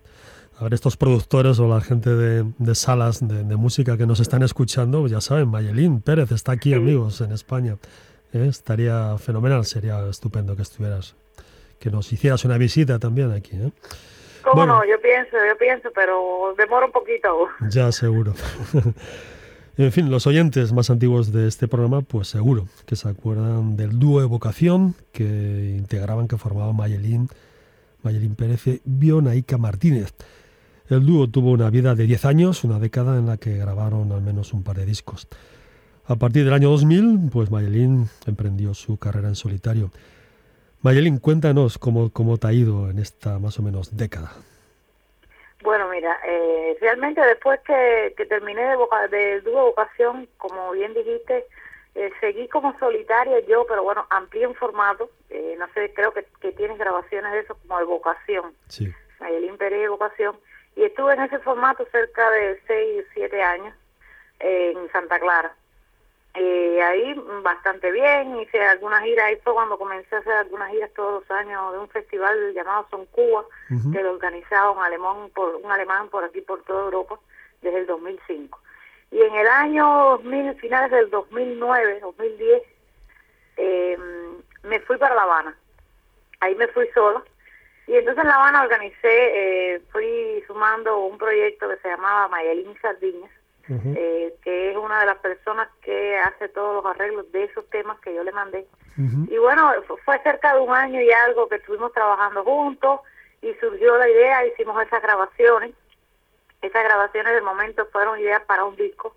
A 0.59 0.63
ver, 0.63 0.73
estos 0.73 0.95
productores 0.97 1.59
o 1.59 1.67
la 1.67 1.81
gente 1.81 2.09
de, 2.09 2.45
de 2.57 2.75
salas 2.75 3.19
de, 3.27 3.43
de 3.43 3.55
música 3.57 3.97
que 3.97 4.05
nos 4.07 4.19
están 4.21 4.41
escuchando, 4.41 5.05
ya 5.07 5.19
saben, 5.21 5.49
Mayelín 5.49 6.01
Pérez 6.01 6.31
está 6.31 6.53
aquí, 6.53 6.69
Sí. 6.69 6.75
amigos, 6.75 7.19
en 7.21 7.33
España. 7.33 7.75
¿Eh? 8.35 8.47
Estaría 8.47 9.17
fenomenal, 9.17 9.65
sería 9.65 10.05
estupendo 10.09 10.55
que 10.55 10.61
estuvieras, 10.61 11.15
que 11.79 11.89
nos 11.89 12.11
hicieras 12.11 12.43
una 12.43 12.57
visita 12.57 12.99
también 12.99 13.31
aquí. 13.31 13.55
¿eh? 13.55 13.71
¿Cómo 14.43 14.55
Bueno. 14.57 14.79
no? 14.79 14.85
Yo 14.85 14.99
pienso, 15.01 15.37
yo 15.37 15.57
pienso, 15.57 15.89
pero 15.95 16.53
demora 16.57 16.85
un 16.85 16.91
poquito. 16.91 17.47
Ya, 17.69 17.91
seguro. 17.93 18.33
en 19.77 19.91
fin, 19.93 20.11
los 20.11 20.27
oyentes 20.27 20.73
más 20.73 20.89
antiguos 20.89 21.31
de 21.31 21.47
este 21.47 21.69
programa, 21.69 22.01
pues 22.01 22.27
seguro 22.27 22.67
que 22.85 22.97
se 22.97 23.07
acuerdan 23.07 23.77
del 23.77 23.97
dúo 23.97 24.21
Evocación 24.21 24.95
que 25.13 25.23
integraban, 25.77 26.27
que 26.27 26.37
formaban 26.37 26.75
Mayelín, 26.75 27.29
Mayelín 28.03 28.35
Pérez 28.35 28.67
y 28.67 28.81
Bionaica 28.83 29.57
Martínez. 29.57 30.13
El 30.89 31.05
dúo 31.05 31.29
tuvo 31.29 31.51
una 31.51 31.69
vida 31.69 31.95
de 31.95 32.05
10 32.05 32.25
años, 32.25 32.63
una 32.65 32.79
década 32.79 33.17
en 33.17 33.27
la 33.27 33.37
que 33.37 33.57
grabaron 33.57 34.11
al 34.11 34.21
menos 34.21 34.53
un 34.53 34.63
par 34.63 34.75
de 34.75 34.85
discos. 34.85 35.27
A 36.07 36.15
partir 36.15 36.45
del 36.45 36.53
año 36.53 36.69
2000, 36.69 37.31
pues 37.33 37.49
Mayelín 37.49 38.09
emprendió 38.27 38.73
su 38.75 38.99
carrera 38.99 39.27
en 39.27 39.35
solitario. 39.35 39.89
Mayelín, 40.83 41.17
cuéntanos 41.17 41.79
cómo, 41.79 42.11
cómo 42.11 42.37
te 42.37 42.47
ha 42.47 42.53
ido 42.53 42.91
en 42.91 42.99
esta 42.99 43.39
más 43.39 43.57
o 43.57 43.63
menos 43.63 43.97
década. 43.97 44.33
Bueno, 45.63 45.89
mira, 45.89 46.15
eh, 46.27 46.77
realmente 46.79 47.21
después 47.21 47.59
que, 47.61 48.13
que 48.15 48.27
terminé 48.27 48.61
de 48.61 48.75
voca, 48.75 49.07
del 49.07 49.43
dúo 49.43 49.65
vocación, 49.65 50.29
como 50.37 50.73
bien 50.73 50.93
dijiste, 50.93 51.45
eh, 51.95 52.11
seguí 52.19 52.47
como 52.49 52.77
solitaria 52.77 53.39
yo, 53.47 53.65
pero 53.67 53.81
bueno, 53.81 54.05
amplié 54.11 54.43
en 54.43 54.53
formato. 54.53 55.09
Eh, 55.31 55.55
no 55.57 55.65
sé, 55.73 55.91
creo 55.95 56.13
que, 56.13 56.23
que 56.39 56.51
tienes 56.51 56.77
grabaciones 56.77 57.31
de 57.31 57.39
eso 57.39 57.57
como 57.65 57.79
de 57.79 57.85
vocación, 57.85 58.53
Sí. 58.67 58.93
Mayelín 59.19 59.57
Pérez 59.57 59.79
de 59.79 59.89
vocación. 59.89 60.35
Y 60.75 60.83
estuve 60.83 61.13
en 61.13 61.21
ese 61.21 61.39
formato 61.39 61.83
cerca 61.91 62.29
de 62.29 62.61
6, 62.67 63.05
7 63.15 63.41
años 63.41 63.73
eh, 64.41 64.73
en 64.75 64.91
Santa 64.91 65.19
Clara. 65.19 65.55
Eh, 66.37 66.81
ahí 66.81 67.13
bastante 67.43 67.91
bien, 67.91 68.37
hice 68.39 68.61
algunas 68.61 69.03
giras, 69.03 69.27
ahí 69.27 69.37
fue 69.37 69.53
cuando 69.53 69.77
comencé 69.77 70.15
a 70.15 70.19
hacer 70.19 70.33
algunas 70.33 70.69
giras 70.69 70.91
todos 70.93 71.21
los 71.21 71.31
años 71.31 71.71
de 71.71 71.79
un 71.79 71.87
festival 71.89 72.53
llamado 72.53 72.85
Son 72.89 73.05
Cuba, 73.05 73.45
que 73.93 74.03
lo 74.03 74.11
organizaba 74.11 74.71
un 74.71 74.83
alemán 74.83 75.29
por 75.33 75.55
un 75.55 75.71
alemán 75.71 76.09
por 76.09 76.25
aquí 76.25 76.41
por 76.41 76.61
toda 76.63 76.83
Europa 76.83 77.17
desde 77.61 77.79
el 77.79 77.87
2005. 77.87 78.59
Y 79.11 79.21
en 79.21 79.33
el 79.33 79.47
año 79.47 80.17
2000, 80.23 80.55
finales 80.55 80.91
del 80.91 81.09
2009, 81.09 81.99
2010, 82.01 82.63
eh, 83.57 83.97
me 84.63 84.79
fui 84.81 84.97
para 84.97 85.15
La 85.15 85.23
Habana. 85.23 85.57
Ahí 86.41 86.53
me 86.55 86.67
fui 86.67 86.87
sola. 86.93 87.23
Y 87.87 87.95
entonces 87.95 88.23
en 88.23 88.29
La 88.29 88.35
Habana 88.35 88.63
organicé, 88.63 88.95
eh, 89.75 89.81
fui 89.91 90.43
sumando 90.47 90.97
un 90.97 91.17
proyecto 91.17 91.69
que 91.69 91.77
se 91.77 91.87
llamaba 91.87 92.27
Mayelín 92.27 92.75
Sardiñas, 92.81 93.31
Eh, 93.97 94.35
que 94.43 94.71
es 94.71 94.77
una 94.77 94.99
de 94.99 95.05
las 95.07 95.17
personas 95.17 95.67
que 95.81 96.17
hace 96.19 96.49
todos 96.49 96.75
los 96.83 96.85
arreglos 96.95 97.31
de 97.31 97.45
esos 97.45 97.67
temas 97.69 97.99
que 97.99 98.13
yo 98.13 98.23
le 98.23 98.31
mandé. 98.31 98.67
Y 99.29 99.37
bueno, 99.37 99.73
fu- 99.87 99.97
fue 100.05 100.19
cerca 100.19 100.53
de 100.53 100.59
un 100.61 100.73
año 100.73 101.01
y 101.01 101.11
algo 101.11 101.49
que 101.49 101.55
estuvimos 101.55 101.91
trabajando 101.93 102.43
juntos 102.43 103.01
y 103.41 103.53
surgió 103.55 103.97
la 103.97 104.07
idea, 104.09 104.45
hicimos 104.45 104.81
esas 104.85 105.01
grabaciones. 105.01 105.73
Esas 106.61 106.83
grabaciones 106.83 107.33
de 107.33 107.41
momento 107.41 107.85
fueron 107.91 108.19
ideas 108.19 108.41
para 108.43 108.63
un 108.65 108.75
disco 108.75 109.15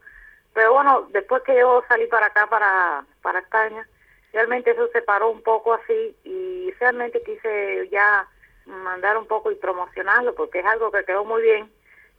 Pero 0.54 0.72
bueno, 0.74 1.06
después 1.10 1.42
que 1.42 1.56
yo 1.58 1.82
salí 1.88 2.06
para 2.06 2.26
acá, 2.26 2.46
para, 2.48 3.04
para 3.22 3.38
España, 3.40 3.86
realmente 4.32 4.72
eso 4.72 4.88
se 4.92 5.02
paró 5.02 5.30
un 5.30 5.42
poco 5.42 5.74
así 5.74 6.16
y 6.24 6.70
realmente 6.80 7.22
quise 7.22 7.88
ya 7.90 8.26
mandar 8.66 9.16
un 9.16 9.26
poco 9.26 9.50
y 9.50 9.54
promocionarlo 9.54 10.34
porque 10.34 10.58
es 10.60 10.66
algo 10.66 10.90
que 10.90 11.04
quedó 11.04 11.24
muy 11.24 11.42
bien, 11.42 11.70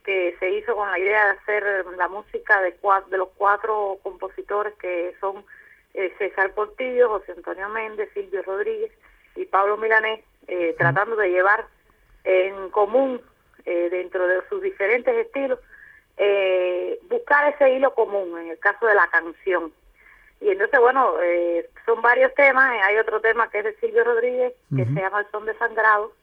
que 0.09 0.35
se 0.39 0.49
hizo 0.49 0.75
con 0.75 0.89
la 0.89 0.97
idea 0.97 1.23
de 1.25 1.31
hacer 1.33 1.85
la 1.95 2.07
música 2.07 2.59
de, 2.61 2.75
de 3.11 3.17
los 3.17 3.29
cuatro 3.37 3.99
compositores 4.01 4.73
que 4.81 5.13
son 5.21 5.45
eh, 5.93 6.11
César 6.17 6.51
Portillo, 6.55 7.09
José 7.09 7.33
Antonio 7.33 7.69
Méndez, 7.69 8.09
Silvio 8.15 8.41
Rodríguez 8.41 8.91
y 9.35 9.45
Pablo 9.45 9.77
Milanés, 9.77 10.21
eh, 10.47 10.73
tratando 10.79 11.15
de 11.15 11.29
llevar 11.29 11.67
en 12.23 12.71
común 12.71 13.21
eh, 13.65 13.89
dentro 13.91 14.25
de 14.25 14.41
sus 14.49 14.63
diferentes 14.63 15.15
estilos, 15.15 15.59
buscar 17.07 17.53
ese 17.53 17.75
hilo 17.75 17.93
común 17.93 18.35
en 18.39 18.49
el 18.49 18.57
caso 18.57 18.87
de 18.87 18.95
la 18.95 19.07
canción. 19.09 19.71
Y 20.41 20.49
entonces, 20.49 20.79
bueno, 20.79 21.13
son 21.85 22.01
varios 22.01 22.33
temas. 22.33 22.81
Hay 22.83 22.97
otro 22.97 23.21
tema 23.21 23.47
que 23.51 23.59
es 23.59 23.63
de 23.63 23.75
Silvio 23.75 24.03
Rodríguez, 24.03 24.53
que 24.75 24.85
se 24.85 24.91
llama 24.91 25.19
El 25.19 25.27
Son 25.31 25.45
de 25.45 25.55
Sangrado, 25.59 26.13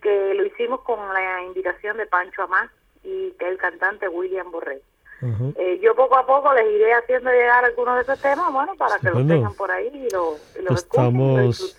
que 0.00 0.32
lo 0.34 0.46
hicimos 0.46 0.80
con 0.80 0.98
la 1.12 1.42
invitación 1.42 1.98
de 1.98 2.06
Pancho 2.06 2.44
Amá 2.44 2.72
y 3.02 3.32
que 3.32 3.48
el 3.48 3.58
cantante 3.58 4.08
William 4.08 4.50
Borrell. 4.50 4.82
Eh, 5.22 5.78
yo 5.82 5.94
poco 5.94 6.16
a 6.16 6.26
poco 6.26 6.52
les 6.54 6.64
iré 6.72 6.94
haciendo 6.94 7.30
llegar 7.30 7.62
algunos 7.62 7.96
de 7.96 8.02
esos 8.02 8.18
temas, 8.20 8.50
bueno, 8.52 8.74
para 8.76 8.98
que 8.98 9.10
los 9.10 9.26
tengan 9.26 9.52
por 9.52 9.70
ahí 9.70 9.88
y 9.88 10.10
lo, 10.10 10.38
estamos, 10.74 11.76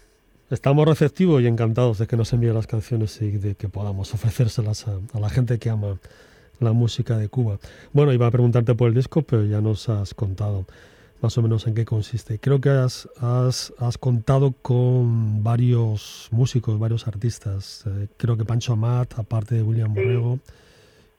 estamos 0.52 0.88
receptivos 0.88 1.42
y 1.42 1.48
encantados 1.48 1.98
de 1.98 2.06
que 2.06 2.16
nos 2.16 2.32
envíen 2.34 2.54
las 2.54 2.68
canciones 2.68 3.20
y 3.20 3.32
de 3.32 3.56
que 3.56 3.68
podamos 3.68 4.14
ofrecérselas 4.14 4.88
a, 4.88 5.00
a, 5.14 5.20
la 5.20 5.30
gente 5.30 5.58
que 5.58 5.72
ama 5.72 5.98
la 6.60 6.72
música 6.72 7.18
de 7.18 7.30
Cuba. 7.30 7.58
Bueno, 7.94 8.14
iba 8.14 8.28
a 8.28 8.32
preguntarte 8.32 8.76
por 8.76 8.90
el 8.90 8.94
disco, 8.94 9.24
pero 9.24 9.44
ya 9.44 9.60
nos 9.60 9.90
has 9.90 10.14
contado 10.14 10.68
más 11.22 11.38
o 11.38 11.42
menos 11.42 11.68
en 11.68 11.76
qué 11.76 11.86
consiste. 11.86 12.40
Creo 12.40 12.60
que 12.60 12.70
has, 12.70 13.08
has, 13.20 13.74
has 13.78 13.98
contado 13.98 14.54
con 14.62 15.44
varios 15.44 16.28
músicos, 16.32 16.80
varios 16.80 17.08
artistas. 17.08 17.84
Eh, 17.86 18.08
creo 18.18 18.38
que 18.38 18.46
Pancho 18.46 18.74
Amat, 18.74 19.18
aparte 19.18 19.56
de 19.56 19.64
William 19.64 19.94
Borrego. 19.94 20.40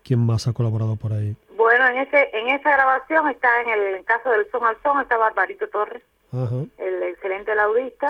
¿Quién 0.05 0.21
más 0.21 0.49
ha 0.49 0.53
colaborado 0.53 0.97
por 0.97 1.13
ahí? 1.13 1.37
Bueno, 1.57 1.87
en 1.89 1.99
ese 1.99 2.31
en 2.33 2.49
esa 2.49 2.73
grabación 2.73 3.29
está 3.29 3.63
en 3.63 3.69
el 3.71 4.05
caso 4.05 4.31
del 4.31 4.51
son 4.51 4.65
al 4.65 4.77
son 4.83 5.01
está 5.01 5.17
Barbarito 5.17 5.69
Torres, 5.69 6.03
el 6.79 7.03
excelente 7.05 7.55
laudista. 7.55 8.09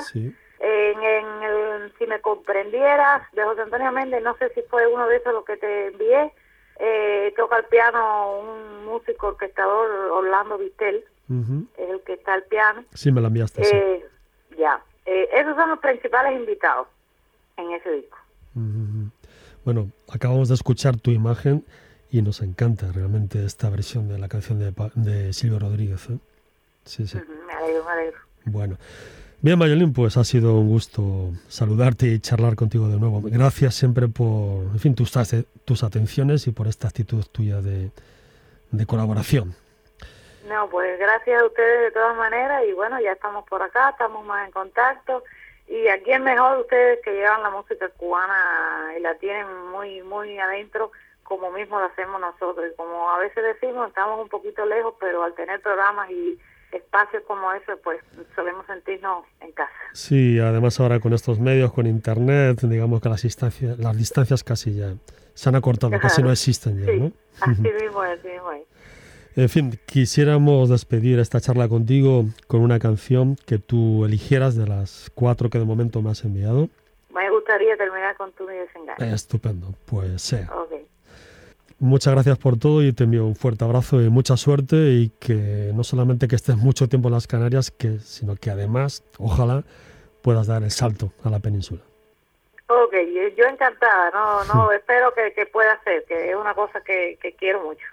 En, 0.65 1.03
el 1.03 1.93
si 1.99 2.07
me 2.07 2.21
comprendieras 2.21 3.23
de 3.33 3.43
José 3.43 3.63
Antonio 3.63 3.91
Méndez, 3.91 4.23
no 4.23 4.37
sé 4.37 4.49
si 4.55 4.63
fue 4.63 4.87
uno 4.87 5.09
de 5.09 5.17
esos 5.17 5.33
los 5.33 5.45
que 5.45 5.57
te 5.57 5.89
envié. 5.89 6.33
Eh, 6.79 7.35
toca 7.37 7.59
el 7.59 7.65
piano 7.67 8.39
un 8.39 8.85
músico 8.87 9.29
orquestador 9.29 9.91
Orlando 10.11 10.59
Vittel, 10.59 11.05
es 11.77 11.91
el 11.91 12.01
que 12.03 12.15
está 12.15 12.35
al 12.35 12.45
piano. 12.45 12.85
Sí, 12.95 13.13
me 13.13 13.21
lo 13.21 13.29
enviaste. 13.29 13.63
Eh, 13.63 14.07
Ya, 14.57 14.83
eh, 15.07 15.29
esos 15.33 15.57
son 15.57 15.71
los 15.71 15.79
principales 15.79 16.33
invitados 16.33 16.89
en 17.57 17.73
ese 17.73 17.91
disco. 17.91 18.19
Bueno, 19.65 19.91
acabamos 20.13 20.49
de 20.49 20.55
escuchar 20.55 20.97
tu 20.97 21.11
imagen 21.11 21.65
y 22.11 22.23
nos 22.23 22.43
encanta 22.43 22.91
realmente 22.93 23.45
esta 23.45 23.71
versión 23.71 24.09
de 24.09 24.19
la 24.19 24.29
canción 24.29 24.59
de, 24.59 24.73
de 24.95 25.33
Silvio 25.33 25.59
Rodríguez. 25.59 26.11
¿eh? 26.11 26.19
Sí, 26.85 27.07
sí. 27.07 27.19
Me 27.47 27.53
alegro, 27.53 27.85
me 27.85 27.91
alegro. 27.93 28.19
Bueno. 28.45 28.77
Bien, 29.41 29.59
Mayolín, 29.59 29.93
pues 29.93 30.17
ha 30.17 30.23
sido 30.23 30.55
un 30.55 30.69
gusto 30.69 31.33
saludarte 31.49 32.07
y 32.07 32.21
charlar 32.21 32.55
contigo 32.55 32.89
de 32.89 32.99
nuevo. 32.99 33.21
Gracias 33.25 33.75
siempre 33.75 34.07
por, 34.07 34.67
en 34.67 34.79
fin, 34.79 34.95
tus, 34.95 35.13
tus 35.65 35.83
atenciones 35.83 36.47
y 36.47 36.53
por 36.53 36.69
esta 36.69 36.87
actitud 36.87 37.25
tuya 37.33 37.61
de, 37.61 37.91
de 38.71 38.87
colaboración. 38.87 39.57
No, 40.49 40.69
pues 40.71 40.97
gracias 40.99 41.41
a 41.41 41.45
ustedes 41.45 41.81
de 41.87 41.91
todas 41.91 42.17
maneras 42.17 42.63
y 42.69 42.73
bueno, 42.73 43.01
ya 43.01 43.13
estamos 43.13 43.45
por 43.49 43.63
acá, 43.63 43.91
estamos 43.91 44.25
más 44.27 44.47
en 44.47 44.53
contacto 44.53 45.25
y 45.73 45.89
aquí 45.89 46.13
es 46.13 46.21
mejor 46.21 46.59
ustedes 46.59 46.99
que 47.03 47.15
llevan 47.15 47.43
la 47.43 47.49
música 47.49 47.89
cubana 47.97 48.93
y 48.99 49.01
la 49.01 49.15
tienen 49.15 49.47
muy, 49.71 50.03
muy 50.03 50.39
adentro 50.39 50.93
como 51.23 51.51
mismo 51.51 51.81
lo 51.81 51.87
hacemos 51.87 52.21
nosotros. 52.21 52.67
Y 52.71 52.77
como 52.77 53.11
a 53.11 53.19
veces 53.19 53.43
decimos, 53.43 53.89
estamos 53.89 54.21
un 54.21 54.29
poquito 54.29 54.67
lejos, 54.67 54.95
pero 55.01 55.23
al 55.23 55.35
tener 55.35 55.63
programas 55.63 56.11
y 56.11 56.39
espacios 56.73 57.23
como 57.27 57.51
ese, 57.53 57.77
pues 57.77 58.01
solemos 58.35 58.67
sentirnos 58.67 59.25
en 59.41 59.53
casa. 59.53 59.73
Sí, 59.95 60.39
además 60.39 60.79
ahora 60.79 61.01
con 61.01 61.15
estos 61.15 61.41
medios, 61.41 61.73
con 61.73 61.87
internet, 61.87 62.61
digamos 62.61 63.01
que 63.01 63.09
las 63.09 63.23
distancias, 63.23 63.79
las 63.79 63.97
distancias 63.97 64.45
casi 64.45 64.77
ya 64.77 64.93
se 65.33 65.49
han 65.49 65.55
acortado, 65.55 65.99
casi 65.99 66.23
no 66.23 66.31
existen 66.31 66.85
ya, 66.85 66.93
¿no? 66.93 67.13
Así 67.41 67.63
mismo 67.63 68.03
así 68.03 68.29
mismo 68.29 68.51
En 69.35 69.49
fin, 69.49 69.79
quisiéramos 69.87 70.69
despedir 70.69 71.19
esta 71.19 71.41
charla 71.41 71.67
contigo 71.67 72.27
con 72.49 72.61
una 72.61 72.79
canción 72.79 73.37
que 73.47 73.59
tú 73.59 74.05
eligieras 74.05 74.57
de 74.57 74.67
las 74.67 75.11
cuatro 75.15 75.49
que 75.49 75.59
de 75.59 75.65
momento 75.65 76.03
me 76.03 76.11
has 76.11 76.23
enviado. 76.25 76.69
Me 77.15 77.31
gustaría 77.31 77.75
terminar 77.79 78.15
con 78.17 78.31
tu 78.33 78.47
mi 78.47 78.55
desengaño. 78.55 79.15
Estupendo, 79.15 79.75
pues 79.87 80.21
sea. 80.21 80.51
Muchas 81.79 82.13
gracias 82.13 82.39
por 82.39 82.59
todo 82.59 82.83
y 82.83 82.93
te 82.93 83.05
envío 83.05 83.27
un 83.27 83.35
fuerte 83.35 83.65
abrazo 83.65 84.03
y 84.03 84.11
mucha 84.11 84.37
suerte 84.37 84.77
y 84.77 85.09
que 85.19 85.73
no 85.75 85.83
solamente 85.83 86.29
que 86.29 86.37
estés 86.37 86.57
mucho 86.57 86.89
tiempo 86.89 87.09
en 87.09 87.15
las 87.15 87.27
Canarias, 87.27 87.71
que, 87.71 87.99
sino 88.01 88.37
que 88.37 88.51
además, 88.51 89.03
ojalá, 89.19 89.65
puedas 90.23 90.47
dar 90.47 90.63
el 90.63 90.71
salto 90.71 91.13
a 91.25 91.31
la 91.31 91.41
península. 91.41 91.81
Ok, 92.69 92.95
yo 93.37 93.47
encantada, 93.47 94.11
no, 94.13 94.45
no, 94.45 94.73
espero 94.73 95.13
que, 95.15 95.33
que, 95.33 95.47
pueda 95.47 95.83
ser, 95.83 96.05
que 96.05 96.31
es 96.31 96.37
una 96.37 96.55
cosa 96.55 96.81
que, 96.83 97.19
que 97.21 97.35
quiero 97.35 97.65
mucho. 97.65 97.85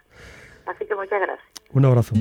Así 0.69 0.85
que 0.85 0.93
muchas 0.95 1.19
gracias. 1.19 1.47
Un 1.73 1.85
abrazo. 1.85 2.13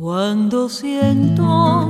Cuando 0.00 0.68
siento 0.68 1.88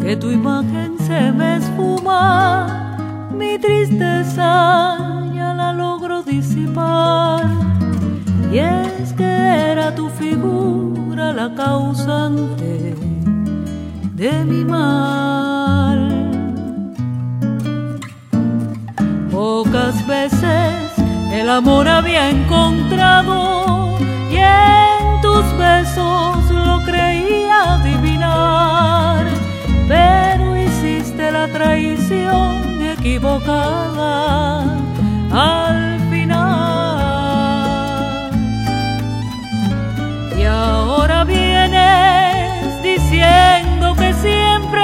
que 0.00 0.16
tu 0.16 0.30
imagen 0.30 0.96
se 0.98 1.30
me 1.32 1.56
esfuma, 1.56 2.96
mi 3.30 3.58
tristeza 3.58 4.96
ya 5.34 5.52
la 5.52 5.74
logro 5.74 6.22
disipar. 6.22 7.44
Y 8.50 8.56
es 8.56 9.12
que 9.12 9.22
era 9.22 9.94
tu 9.94 10.08
figura 10.08 11.34
la 11.34 11.54
causante 11.54 12.94
de 14.14 14.44
mi 14.46 14.64
mal. 14.64 16.00
Pocas 19.30 20.06
veces 20.06 20.72
el 21.34 21.50
amor 21.50 21.86
había 21.86 22.30
encontrado 22.30 23.90
y 24.30 24.36
en 24.36 25.20
tus 25.20 25.44
besos 25.58 26.45
traición 31.48 32.82
equivocada 32.82 34.62
al 35.32 36.00
final. 36.10 36.56
Y 40.38 40.44
ahora 40.44 41.24
vienes 41.24 42.82
diciendo 42.82 43.94
que 43.96 44.12
siempre 44.14 44.82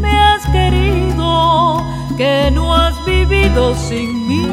me 0.00 0.10
has 0.10 0.46
querido, 0.46 1.82
que 2.16 2.50
no 2.52 2.74
has 2.74 2.94
vivido 3.04 3.74
sin 3.74 4.26
mí, 4.28 4.46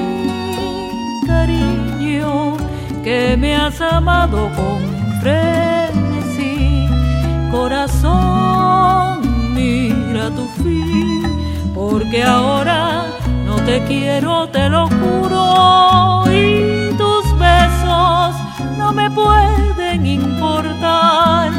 cariño, 1.25 2.57
que 3.03 3.37
me 3.37 3.55
has 3.55 3.79
amado 3.81 4.49
con 4.55 4.79
frenesí. 5.21 6.87
Corazón, 7.51 9.14
mira 9.65 10.29
tu 10.29 10.45
fin, 10.61 11.23
porque 11.73 12.23
ahora 12.23 13.05
no 13.45 13.55
te 13.67 13.83
quiero, 13.85 14.47
te 14.49 14.69
lo 14.69 14.87
juro, 14.87 16.23
y 16.31 16.93
tus 16.95 17.25
besos 17.39 18.35
no 18.77 18.93
me 18.93 19.09
pueden 19.11 20.05
importar, 20.05 21.51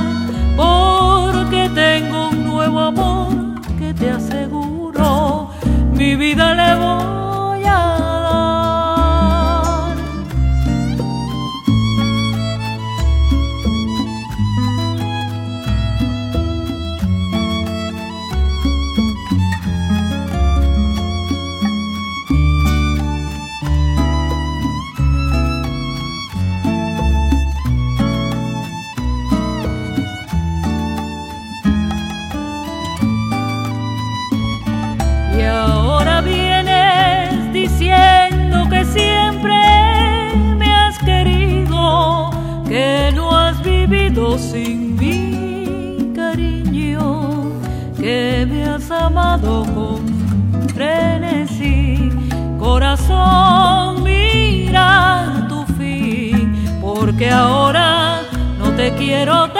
con 49.74 50.68
frenesí. 50.74 52.10
Corazón, 52.58 54.02
mira 54.02 55.46
tu 55.48 55.64
fin, 55.74 56.54
porque 56.80 57.30
ahora 57.30 58.20
no 58.58 58.70
te 58.72 58.94
quiero, 58.94 59.50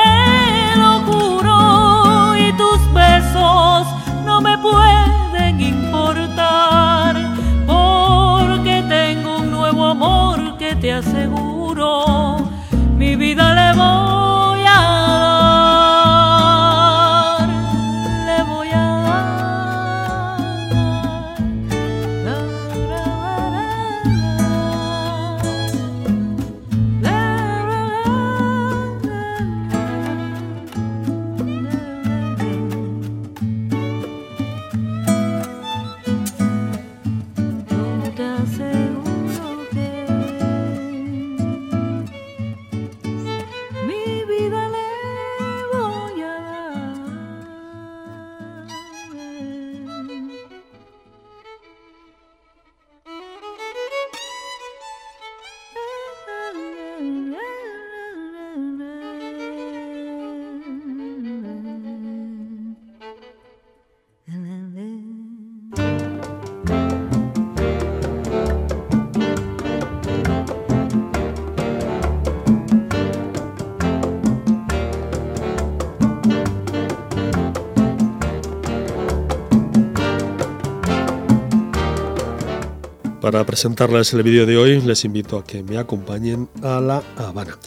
Para 83.27 83.45
presentarles 83.45 84.15
el 84.15 84.23
vídeo 84.23 84.47
de 84.47 84.57
hoy, 84.57 84.81
les 84.81 85.05
invito 85.05 85.37
a 85.37 85.43
que 85.43 85.65
me 85.65 85.79
acompañen 85.79 86.49
a 86.63 86.81
La 86.81 87.03
Habana. 87.17 87.59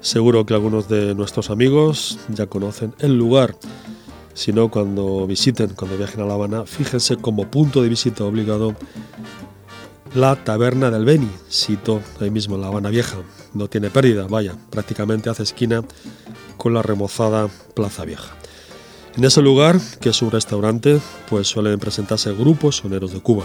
Seguro 0.00 0.46
que 0.46 0.54
algunos 0.54 0.88
de 0.88 1.14
nuestros 1.14 1.50
amigos 1.50 2.18
ya 2.30 2.46
conocen 2.46 2.94
el 3.00 3.18
lugar. 3.18 3.54
Si 4.32 4.54
no, 4.54 4.70
cuando 4.70 5.26
visiten, 5.26 5.74
cuando 5.76 5.98
viajen 5.98 6.22
a 6.22 6.24
La 6.24 6.32
Habana, 6.32 6.64
fíjense 6.64 7.18
como 7.18 7.50
punto 7.50 7.82
de 7.82 7.90
visita 7.90 8.24
obligado 8.24 8.74
la 10.14 10.42
Taberna 10.42 10.90
del 10.90 11.04
Beni, 11.04 11.28
sito 11.50 12.00
ahí 12.18 12.30
mismo 12.30 12.54
en 12.54 12.62
La 12.62 12.68
Habana 12.68 12.88
Vieja. 12.88 13.18
No 13.52 13.68
tiene 13.68 13.90
pérdida, 13.90 14.26
vaya, 14.26 14.56
prácticamente 14.70 15.28
hace 15.28 15.42
esquina 15.42 15.84
con 16.56 16.72
la 16.72 16.80
remozada 16.80 17.50
Plaza 17.74 18.06
Vieja. 18.06 18.34
En 19.18 19.24
ese 19.24 19.42
lugar, 19.42 19.78
que 20.00 20.08
es 20.08 20.22
un 20.22 20.30
restaurante, 20.30 20.98
pues 21.28 21.46
suelen 21.46 21.78
presentarse 21.78 22.32
grupos 22.32 22.76
soneros 22.76 23.12
de 23.12 23.20
Cuba. 23.20 23.44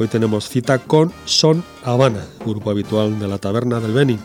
Hoy 0.00 0.08
tenemos 0.08 0.48
cita 0.48 0.78
con 0.78 1.12
Son 1.26 1.62
Habana, 1.84 2.24
grupo 2.46 2.70
habitual 2.70 3.18
de 3.20 3.28
la 3.28 3.36
taberna 3.36 3.80
del 3.80 3.92
Beni. 3.92 4.18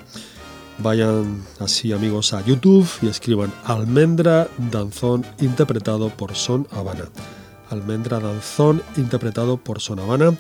Vayan 0.77 1.43
así 1.59 1.91
amigos 1.91 2.33
a 2.33 2.41
YouTube 2.45 2.88
y 3.01 3.07
escriban 3.07 3.53
Almendra 3.65 4.47
Danzón 4.71 5.25
interpretado 5.41 6.07
por 6.11 6.33
Son 6.33 6.65
Habana. 6.71 7.09
Almendra 7.69 8.21
Danzón 8.21 8.81
interpretado 8.95 9.57
por 9.57 9.81
Son 9.81 9.99
Habana. 9.99 10.38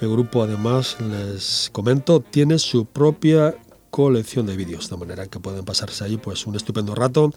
El 0.00 0.10
grupo 0.10 0.42
además, 0.42 0.96
les 1.00 1.70
comento, 1.72 2.18
tiene 2.18 2.58
su 2.58 2.86
propia 2.86 3.54
colección 3.90 4.46
de 4.46 4.56
vídeos, 4.56 4.90
de 4.90 4.96
manera 4.96 5.28
que 5.28 5.38
pueden 5.38 5.64
pasarse 5.64 6.02
ahí 6.02 6.16
pues 6.16 6.44
un 6.44 6.56
estupendo 6.56 6.96
rato 6.96 7.32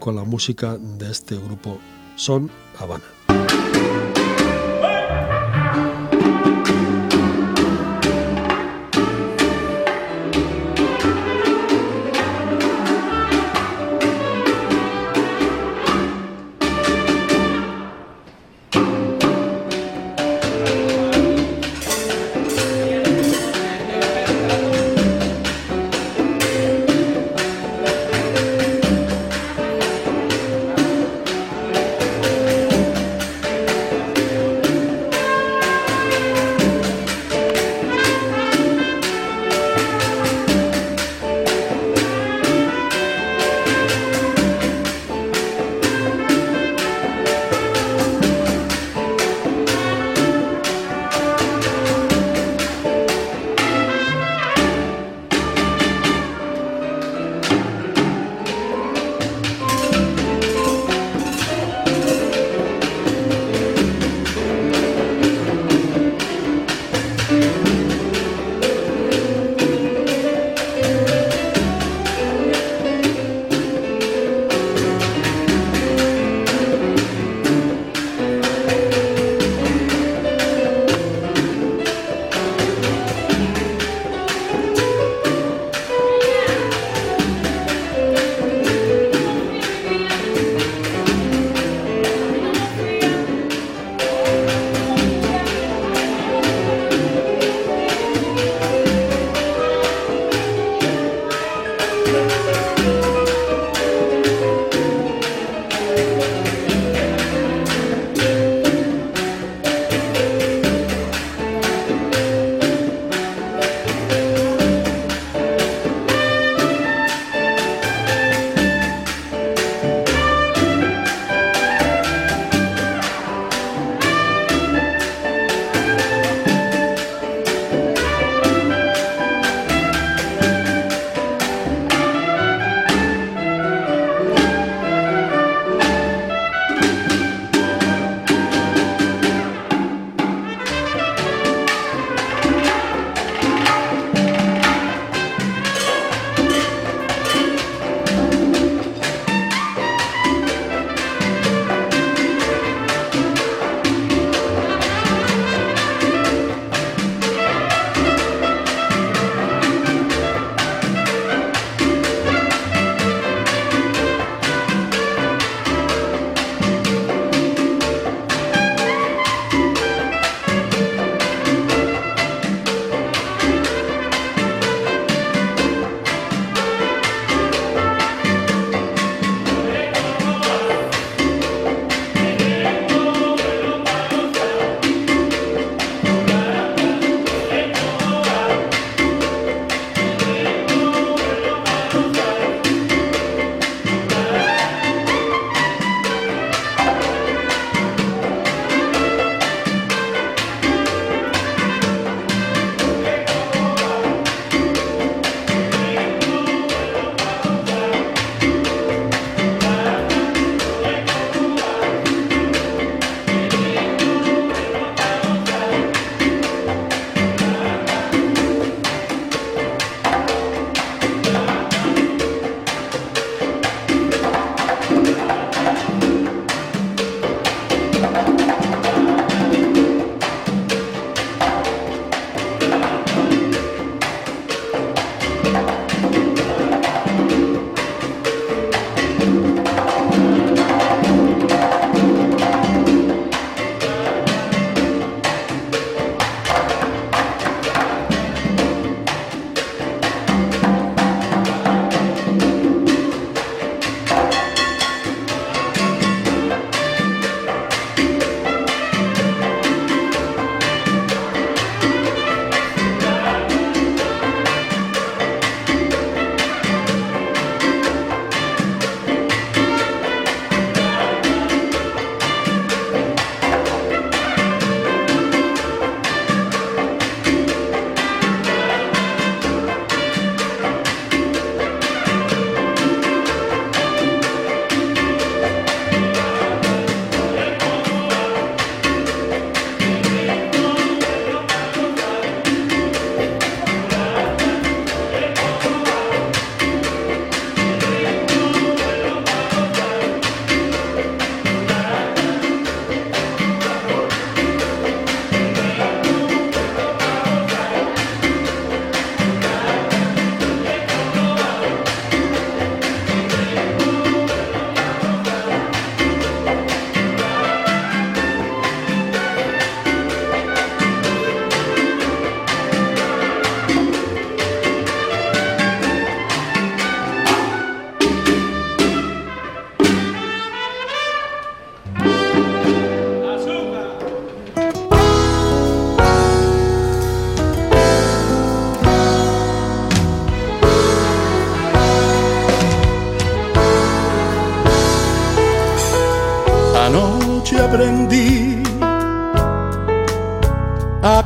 con 0.00 0.16
la 0.16 0.24
música 0.24 0.76
de 0.76 1.08
este 1.08 1.36
grupo 1.36 1.78
Son 2.16 2.50
Habana. 2.80 3.13
Thank 6.42 6.68
you. 6.68 6.83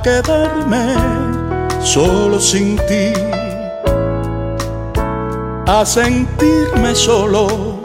Quedarme 0.09 0.87
solo 1.83 2.41
sin 2.41 2.77
ti, 2.89 3.13
a 5.67 5.85
sentirme 5.85 6.95
solo 6.95 7.79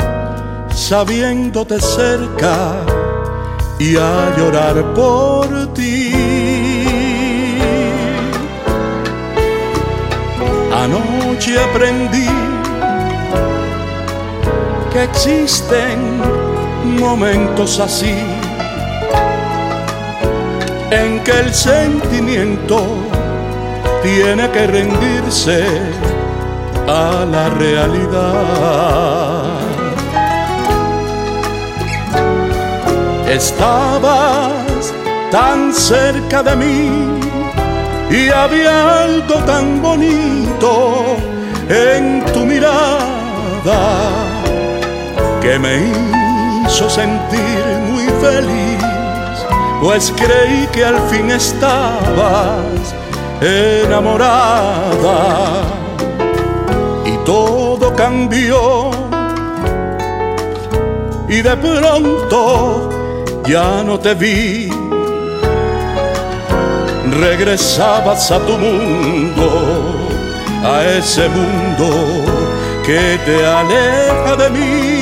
sabiéndote 0.74 1.80
cerca 1.82 2.56
y 3.78 3.98
a 3.98 4.16
llorar 4.38 4.78
por 4.94 5.48
ti. 5.74 6.14
Anoche 10.84 11.60
aprendí 11.60 12.32
que 14.92 15.04
existen 15.04 15.98
momentos 17.00 17.80
así 17.80 18.33
en 20.94 21.20
que 21.24 21.32
el 21.32 21.54
sentimiento 21.54 22.86
tiene 24.04 24.50
que 24.52 24.68
rendirse 24.68 25.64
a 26.88 27.26
la 27.26 27.50
realidad. 27.50 29.44
Estabas 33.28 34.94
tan 35.32 35.74
cerca 35.74 36.44
de 36.44 36.56
mí 36.56 37.20
y 38.12 38.30
había 38.30 39.04
algo 39.04 39.36
tan 39.46 39.82
bonito 39.82 41.18
en 41.70 42.24
tu 42.34 42.42
mirada 42.46 43.80
que 45.42 45.58
me 45.58 45.74
hizo 46.68 46.88
sentir 46.90 47.64
muy 47.90 48.06
feliz, 48.22 48.93
pues 49.84 50.14
creí 50.16 50.66
que 50.72 50.86
al 50.86 50.98
fin 51.10 51.30
estabas 51.30 52.96
enamorada 53.42 54.46
y 57.06 57.18
todo 57.26 57.94
cambió 57.94 58.92
y 61.28 61.42
de 61.42 61.58
pronto 61.58 62.90
ya 63.46 63.84
no 63.84 64.00
te 64.00 64.14
vi. 64.14 64.70
Regresabas 67.20 68.32
a 68.32 68.40
tu 68.40 68.58
mundo, 68.58 69.50
a 70.64 70.84
ese 70.98 71.28
mundo 71.28 71.90
que 72.86 73.20
te 73.26 73.46
aleja 73.46 74.36
de 74.38 74.50
mí. 74.50 74.93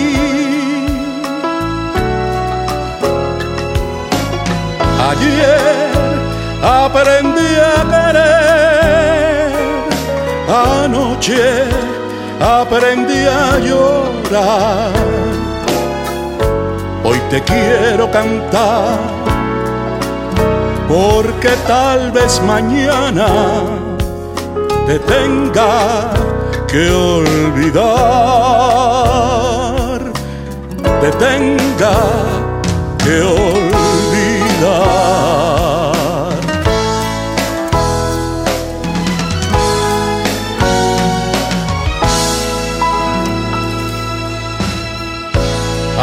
Ayer 5.09 5.89
aprendí 6.61 7.51
a 7.73 7.75
querer, 7.93 9.51
anoche 10.47 11.43
aprendí 12.39 13.21
a 13.25 13.57
llorar 13.59 14.91
Hoy 17.03 17.19
te 17.31 17.41
quiero 17.41 18.09
cantar, 18.11 18.99
porque 20.87 21.49
tal 21.67 22.11
vez 22.11 22.39
mañana 22.43 23.27
te 24.85 24.99
tenga 24.99 26.13
que 26.67 26.91
olvidar, 26.91 27.81
te 31.01 31.11
tenga 31.11 31.95
que 33.03 33.21
olvidar. 33.21 33.70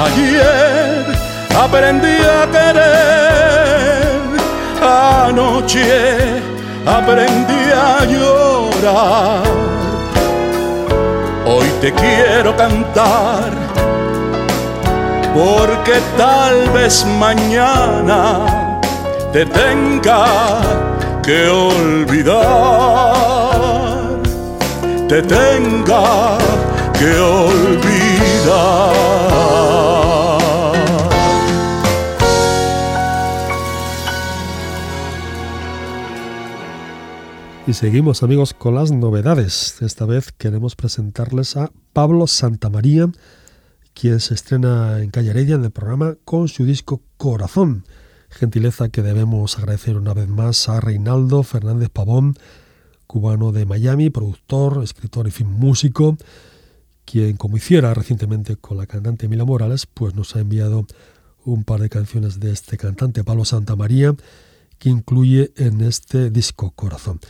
Ayer 0.04 1.04
aprendí 1.64 2.18
a 2.40 2.46
querer. 2.54 4.18
Anoche 4.80 6.40
aprendí 6.86 7.62
a 7.74 8.04
llorar. 8.04 9.42
Hoy 11.46 11.68
te 11.80 11.92
quiero 11.92 12.54
cantar, 12.56 13.50
porque 15.34 15.96
tal 16.16 16.68
vez 16.70 17.04
mañana 17.18 18.80
te 19.32 19.46
tenga 19.46 20.26
que 21.22 21.48
olvidar, 21.48 22.38
te 25.08 25.22
tenga 25.22 26.38
que 26.98 27.18
olvidar. 27.18 28.47
Y 37.68 37.74
seguimos 37.74 38.22
amigos 38.22 38.54
con 38.54 38.76
las 38.76 38.92
novedades. 38.92 39.82
Esta 39.82 40.06
vez 40.06 40.32
queremos 40.32 40.74
presentarles 40.74 41.54
a 41.58 41.70
Pablo 41.92 42.26
Santamaría, 42.26 43.10
quien 43.92 44.20
se 44.20 44.32
estrena 44.32 45.02
en 45.02 45.10
Calle 45.10 45.28
Heredia 45.28 45.56
en 45.56 45.64
el 45.64 45.70
programa 45.70 46.16
con 46.24 46.48
su 46.48 46.64
disco 46.64 47.02
Corazón. 47.18 47.84
Gentileza 48.30 48.88
que 48.88 49.02
debemos 49.02 49.58
agradecer 49.58 49.98
una 49.98 50.14
vez 50.14 50.28
más 50.28 50.70
a 50.70 50.80
Reinaldo 50.80 51.42
Fernández 51.42 51.90
Pavón, 51.90 52.36
cubano 53.06 53.52
de 53.52 53.66
Miami, 53.66 54.08
productor, 54.08 54.82
escritor 54.82 55.28
y 55.28 55.30
fin 55.30 55.52
músico, 55.52 56.16
quien 57.04 57.36
como 57.36 57.58
hiciera 57.58 57.92
recientemente 57.92 58.56
con 58.56 58.78
la 58.78 58.86
cantante 58.86 59.28
Mila 59.28 59.44
Morales, 59.44 59.84
pues 59.84 60.14
nos 60.14 60.34
ha 60.36 60.40
enviado 60.40 60.86
un 61.44 61.64
par 61.64 61.82
de 61.82 61.90
canciones 61.90 62.40
de 62.40 62.50
este 62.50 62.78
cantante 62.78 63.24
Pablo 63.24 63.44
Santamaría 63.44 64.16
que 64.78 64.88
incluye 64.88 65.52
en 65.56 65.82
este 65.82 66.30
disco 66.30 66.70
Corazón. 66.70 67.20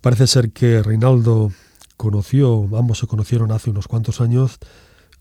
Parece 0.00 0.26
ser 0.26 0.52
que 0.52 0.82
Reinaldo 0.82 1.52
conoció, 1.96 2.68
ambos 2.76 2.98
se 2.98 3.06
conocieron 3.06 3.50
hace 3.52 3.70
unos 3.70 3.88
cuantos 3.88 4.20
años, 4.20 4.58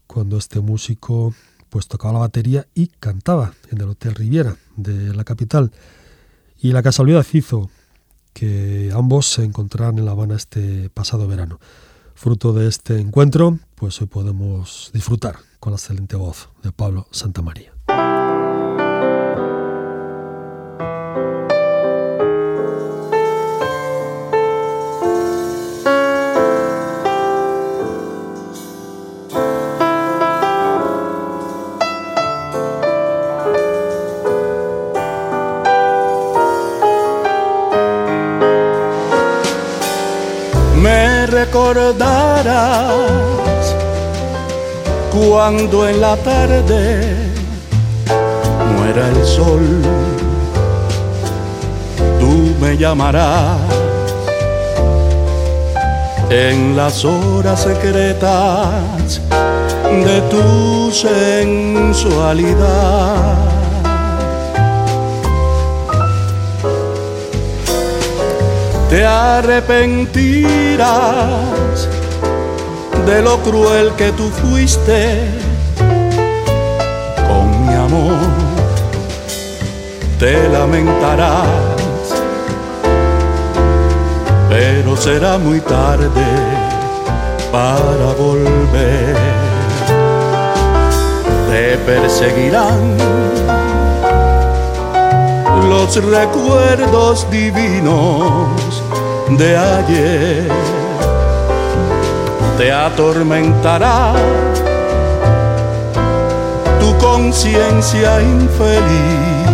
cuando 0.06 0.38
este 0.38 0.60
músico 0.60 1.34
pues 1.70 1.88
tocaba 1.88 2.14
la 2.14 2.20
batería 2.20 2.68
y 2.74 2.88
cantaba 2.88 3.54
en 3.72 3.82
el 3.82 3.90
Hotel 3.90 4.16
Riviera 4.16 4.56
de 4.76 5.14
la 5.14 5.24
capital. 5.24 5.72
Y 6.60 6.72
la 6.72 6.84
casualidad 6.84 7.26
hizo 7.34 7.70
que 8.34 8.92
ambos 8.94 9.26
se 9.28 9.44
encontraran 9.44 9.98
en 9.98 10.06
La 10.06 10.12
Habana 10.12 10.36
este 10.36 10.90
pasado 10.92 11.28
verano. 11.28 11.60
Fruto 12.16 12.54
de 12.54 12.68
este 12.68 13.00
encuentro, 13.00 13.60
pues 13.76 14.00
hoy 14.02 14.08
podemos 14.08 14.92
disfrutar 14.94 15.38
con 15.60 15.72
la 15.72 15.78
excelente 15.78 16.16
voz 16.16 16.50
de 16.64 16.72
Pablo 16.72 17.08
Santamaría. 17.12 17.74
Recordarás 41.40 42.96
cuando 45.12 45.88
en 45.88 46.02
la 46.02 46.16
tarde 46.18 46.86
muera 48.76 49.08
el 49.10 49.24
sol. 49.26 49.66
Tú 52.20 52.56
me 52.60 52.76
llamarás 52.76 53.60
en 56.30 56.76
las 56.76 57.06
horas 57.06 57.62
secretas 57.62 59.22
de 60.08 60.22
tu 60.32 60.92
sensualidad 60.92 62.48
te 68.90 69.06
arrepentirás 69.06 71.90
de 73.06 73.22
lo 73.22 73.38
cruel 73.40 73.92
que 73.98 74.14
tú 74.14 74.30
fuiste 74.30 75.28
con 77.28 77.66
mi 77.66 77.74
amor. 77.74 78.18
Te 80.20 80.48
lamentarás, 80.50 81.46
pero 84.50 84.98
será 84.98 85.38
muy 85.38 85.62
tarde 85.62 86.26
para 87.52 88.14
volver. 88.18 89.16
Te 91.50 91.78
perseguirán 91.86 92.98
los 95.70 96.04
recuerdos 96.04 97.30
divinos 97.30 98.67
de 99.30 99.58
ayer. 99.58 100.48
Te 102.58 102.72
atormentará 102.72 104.14
tu 106.80 106.98
conciencia 106.98 108.22
infeliz. 108.22 109.48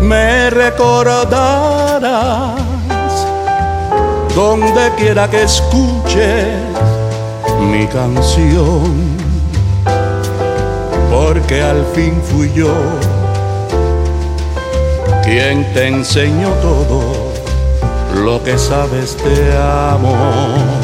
Me 0.00 0.50
recordarás 0.50 2.02
donde 4.34 4.92
quiera 4.96 5.28
que 5.28 5.42
escuches 5.42 6.58
mi 7.60 7.86
canción, 7.86 9.16
porque 11.10 11.62
al 11.62 11.84
fin 11.94 12.20
fui 12.30 12.52
yo 12.52 12.74
quien 15.24 15.64
te 15.72 15.88
enseñó 15.88 16.50
todo 16.60 17.32
lo 18.22 18.42
que 18.44 18.58
sabes 18.58 19.16
de 19.24 19.56
amor. 19.56 20.83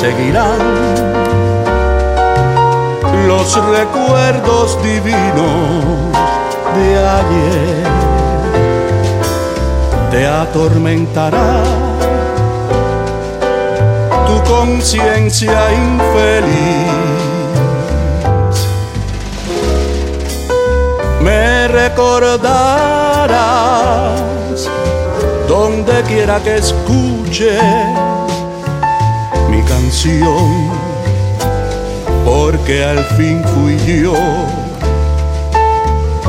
Seguirán 0.00 0.58
los 3.26 3.48
recuerdos 3.78 4.78
divinos 4.82 6.12
de 6.76 6.88
ayer. 7.18 7.86
Te 10.10 10.26
atormentará 10.26 11.62
tu 14.26 14.36
conciencia 14.44 15.72
infeliz. 15.72 16.92
Me 21.22 21.68
recordarás 21.68 22.60
donde 25.48 26.02
quiera 26.02 26.38
que 26.42 26.56
escuches 26.56 27.62
canción, 29.66 30.70
porque 32.24 32.84
al 32.84 33.04
fin 33.16 33.42
fui 33.44 33.76
yo 34.02 34.14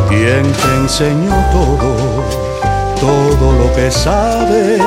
quien 0.09 0.43
te 0.43 0.75
enseñó 0.81 1.35
todo, 1.51 1.95
todo 2.99 3.51
lo 3.59 3.73
que 3.75 3.91
sabes 3.91 4.81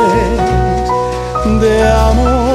de 1.61 1.83
amor. 1.89 2.51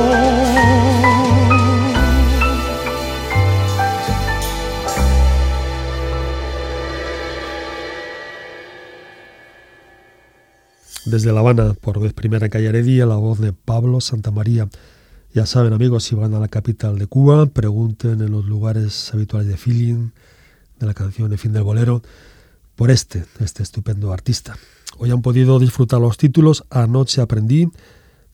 Desde 11.05 11.31
La 11.31 11.41
Habana, 11.41 11.75
por 11.79 11.99
vez 11.99 12.13
primera 12.13 12.45
en 12.45 12.51
Calle 12.51 13.05
la 13.05 13.15
voz 13.15 13.39
de 13.39 13.53
Pablo 13.53 14.01
Santamaría. 14.01 14.67
Ya 15.35 15.45
saben 15.45 15.73
amigos, 15.73 16.05
si 16.05 16.15
van 16.15 16.33
a 16.33 16.39
la 16.39 16.47
capital 16.47 16.97
de 16.97 17.07
Cuba, 17.07 17.45
pregunten 17.47 18.21
en 18.21 18.31
los 18.31 18.45
lugares 18.45 19.13
habituales 19.13 19.49
de 19.49 19.57
feeling 19.57 20.11
de 20.79 20.85
la 20.85 20.93
canción 20.93 21.29
El 21.29 21.37
fin 21.37 21.51
del 21.51 21.63
bolero 21.63 22.01
por 22.77 22.89
este, 22.89 23.25
este 23.41 23.61
estupendo 23.61 24.13
artista. 24.13 24.57
Hoy 24.97 25.11
han 25.11 25.21
podido 25.21 25.59
disfrutar 25.59 25.99
los 25.99 26.15
títulos 26.15 26.63
Anoche 26.69 27.19
aprendí 27.19 27.69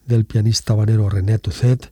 del 0.05 0.25
pianista 0.25 0.73
habanero 0.73 1.09
René 1.09 1.39
Tuzet 1.39 1.91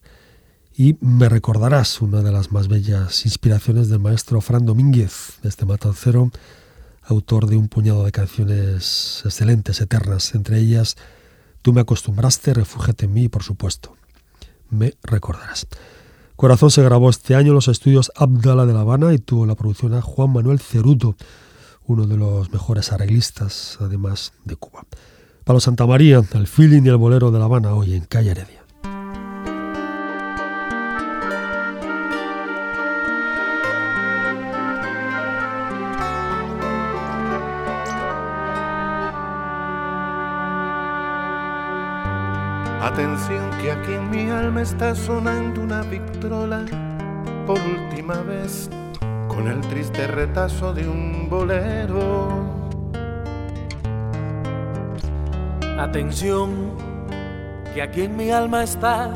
y 0.78 0.96
Me 1.02 1.28
recordarás, 1.28 2.02
una 2.02 2.22
de 2.22 2.32
las 2.32 2.52
más 2.52 2.68
bellas 2.68 3.26
inspiraciones 3.26 3.90
del 3.90 3.98
maestro 3.98 4.42
Fran 4.42 4.68
Domínguez, 4.68 5.40
este 5.42 5.66
matancero, 5.66 6.30
autor 7.02 7.48
de 7.48 7.58
un 7.58 7.68
puñado 7.68 8.06
de 8.06 8.12
canciones 8.12 9.24
excelentes, 9.26 9.82
eternas, 9.82 10.36
entre 10.36 10.60
ellas 10.60 10.98
Tú 11.64 11.74
me 11.74 11.82
acostumbraste, 11.82 12.54
Refúgete 12.54 13.06
en 13.06 13.14
mí, 13.14 13.28
por 13.28 13.42
supuesto 13.42 13.99
me 14.70 14.94
recordarás. 15.04 15.68
Corazón 16.36 16.72
se 16.72 16.84
grabó 16.84 17.10
este 17.10 17.36
año 17.36 17.50
en 17.50 17.56
los 17.56 17.68
estudios 17.68 18.12
Abdala 18.16 18.66
de 18.66 18.74
La 18.74 18.82
Habana 18.82 19.14
y 19.14 19.20
tuvo 19.20 19.46
la 19.46 19.56
producción 19.56 19.94
a 19.94 20.02
Juan 20.02 20.32
Manuel 20.32 20.60
Ceruto, 20.60 21.16
uno 21.86 22.08
de 22.08 22.16
los 22.16 22.52
mejores 22.52 22.92
arreglistas, 22.92 23.78
además 23.82 24.32
de 24.46 24.56
Cuba. 24.56 24.86
Palo 25.44 25.60
Santa 25.60 25.86
María, 25.86 26.22
el 26.34 26.48
feeling 26.48 26.84
y 26.84 26.90
el 26.90 26.98
bolero 26.98 27.32
de 27.32 27.40
La 27.40 27.46
Habana, 27.46 27.74
hoy 27.74 27.94
en 27.94 28.06
Calle 28.06 28.32
Heredia. 28.32 28.60
Atención 42.82 43.39
aquí 43.82 43.94
en 43.94 44.10
mi 44.10 44.30
alma 44.30 44.62
está 44.62 44.94
sonando 44.96 45.62
una 45.62 45.82
victrola 45.84 46.66
por 47.46 47.60
última 47.60 48.16
vez 48.22 48.70
con 49.28 49.48
el 49.48 49.62
triste 49.62 50.08
retazo 50.08 50.74
de 50.74 50.88
un 50.88 51.30
bolero. 51.30 52.30
Atención 55.78 56.76
que 57.74 57.82
aquí 57.82 58.02
en 58.02 58.18
mi 58.18 58.32
alma 58.32 58.64
está 58.64 59.14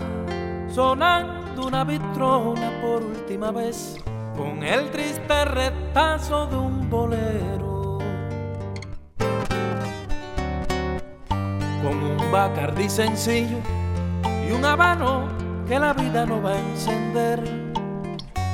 sonando 0.69 1.67
una 1.67 1.83
vitrona 1.83 2.71
por 2.81 3.03
última 3.03 3.51
vez 3.51 3.97
con 4.37 4.63
el 4.63 4.89
triste 4.91 5.45
retazo 5.45 6.47
de 6.47 6.57
un 6.57 6.89
bolero. 6.89 7.99
Con 11.83 12.01
un 12.01 12.31
bacardí 12.31 12.89
sencillo 12.89 13.57
y 14.47 14.51
un 14.51 14.65
habano 14.65 15.27
que 15.67 15.79
la 15.79 15.93
vida 15.93 16.25
no 16.25 16.41
va 16.41 16.53
a 16.53 16.59
encender. 16.59 17.41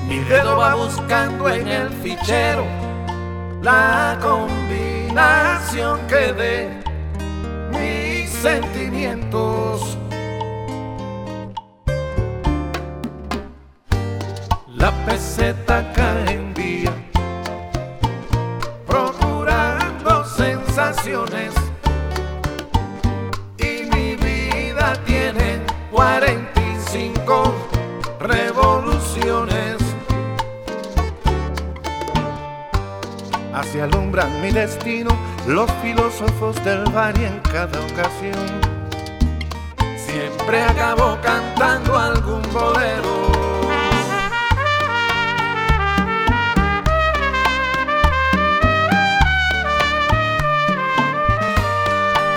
Mi 0.07 0.19
dedo 0.19 0.57
va 0.57 0.75
buscando 0.75 1.49
en 1.49 1.67
el 1.67 1.89
fichero 1.89 2.65
la 3.61 4.17
combinación 4.21 5.99
que 6.07 6.33
dé 6.33 6.69
mis 7.71 8.29
sentimientos. 8.29 9.97
La 14.75 14.91
peseta 15.05 15.91
cae 15.93 16.35
en 16.35 16.53
vía, 16.53 16.93
procurando 18.87 20.23
sensaciones. 20.25 21.38
Alumbran 33.82 34.41
mi 34.41 34.51
destino 34.51 35.09
los 35.47 35.71
filósofos 35.82 36.61
del 36.65 36.84
y 37.17 37.23
en 37.23 37.39
cada 37.39 37.80
ocasión. 37.80 38.45
Siempre 39.95 40.63
acabo 40.63 41.17
cantando 41.21 41.97
algún 41.97 42.41
bolero. 42.51 43.32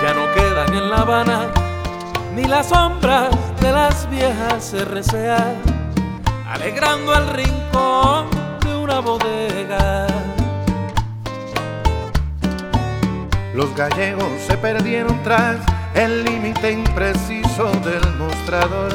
Ya 0.01 0.13
no 0.13 0.33
quedan 0.33 0.73
en 0.73 0.89
La 0.89 0.97
Habana 0.97 1.51
ni 2.33 2.45
las 2.45 2.69
sombras 2.69 3.35
de 3.59 3.71
las 3.71 4.09
viejas 4.09 4.73
RCA, 4.73 5.55
alegrando 6.49 7.13
el 7.15 7.27
rincón 7.27 8.29
de 8.61 8.75
una 8.77 8.99
bodega. 9.01 10.22
Los 13.53 13.75
gallegos 13.75 14.41
se 14.47 14.57
perdieron 14.57 15.21
tras 15.23 15.57
el 15.93 16.23
límite 16.23 16.71
impreciso 16.71 17.71
del 17.85 18.15
mostrador. 18.17 18.91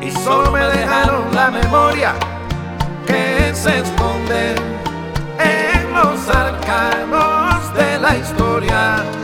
Y 0.00 0.10
solo 0.10 0.50
me 0.50 0.64
dejaron 0.64 1.32
la 1.32 1.52
memoria 1.52 2.14
que 3.06 3.54
se 3.54 3.78
esconde 3.78 4.56
en 5.38 5.94
los 5.94 6.28
arcanos 6.28 7.74
de 7.74 7.98
la 8.00 8.16
historia. 8.16 9.21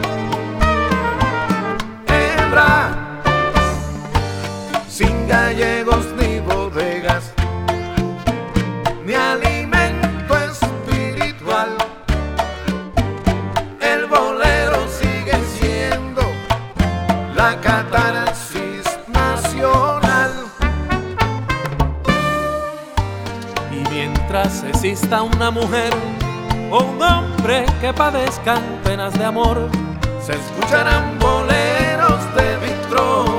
Exista 24.99 25.23
una 25.23 25.53
mujer 25.53 25.93
o 26.73 26.79
un 26.83 27.01
hombre 27.01 27.65
que 27.81 27.93
padezcan 27.93 28.81
penas 28.83 29.17
de 29.17 29.25
amor. 29.25 29.71
Se 30.21 30.33
escucharán 30.33 31.17
boleros 31.21 32.35
de 32.35 32.67
vitrola. 32.67 33.38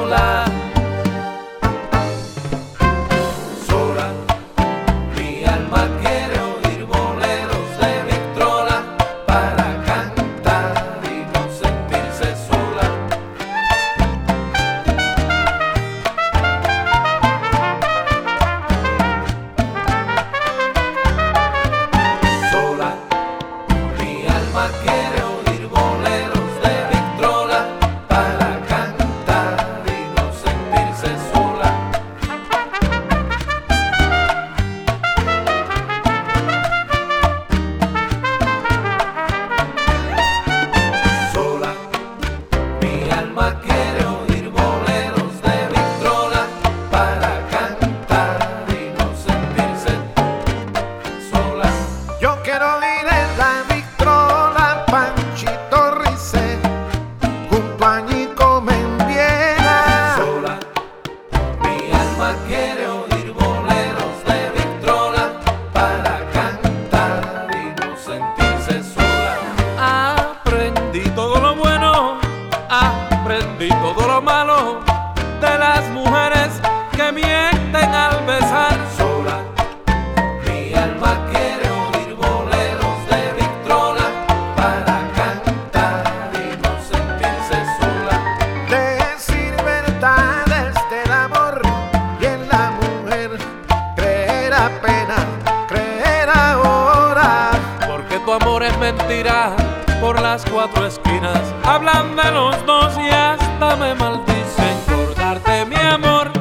Mentira 98.91 99.55
por 100.01 100.19
las 100.21 100.43
cuatro 100.45 100.85
esquinas. 100.87 101.41
Hablan 101.63 102.15
de 102.15 102.31
los 102.31 102.65
dos 102.65 102.93
y 102.97 103.09
hasta 103.09 103.75
me 103.75 103.93
maldicen 103.95 104.77
por 104.87 105.15
darte 105.15 105.65
mi 105.65 105.75
amor. 105.75 106.31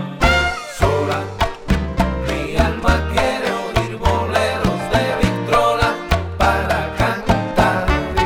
Sola, 0.79 1.25
mi 2.27 2.57
alma 2.57 3.09
quiere 3.13 3.51
oír 3.67 3.99
boleros 3.99 4.81
de 4.93 5.05
Victrola 5.23 5.95
para 6.39 6.95
cantar 6.97 7.87
y. 8.17 8.21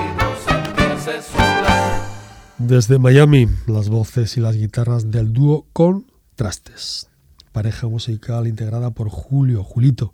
Desde 2.58 2.98
Miami, 2.98 3.48
las 3.66 3.88
voces 3.88 4.36
y 4.36 4.40
las 4.40 4.56
guitarras 4.56 5.10
del 5.10 5.32
dúo 5.32 5.66
Contrastes, 5.72 7.08
pareja 7.50 7.88
musical 7.88 8.46
integrada 8.46 8.90
por 8.90 9.08
Julio 9.08 9.64
Julito 9.64 10.12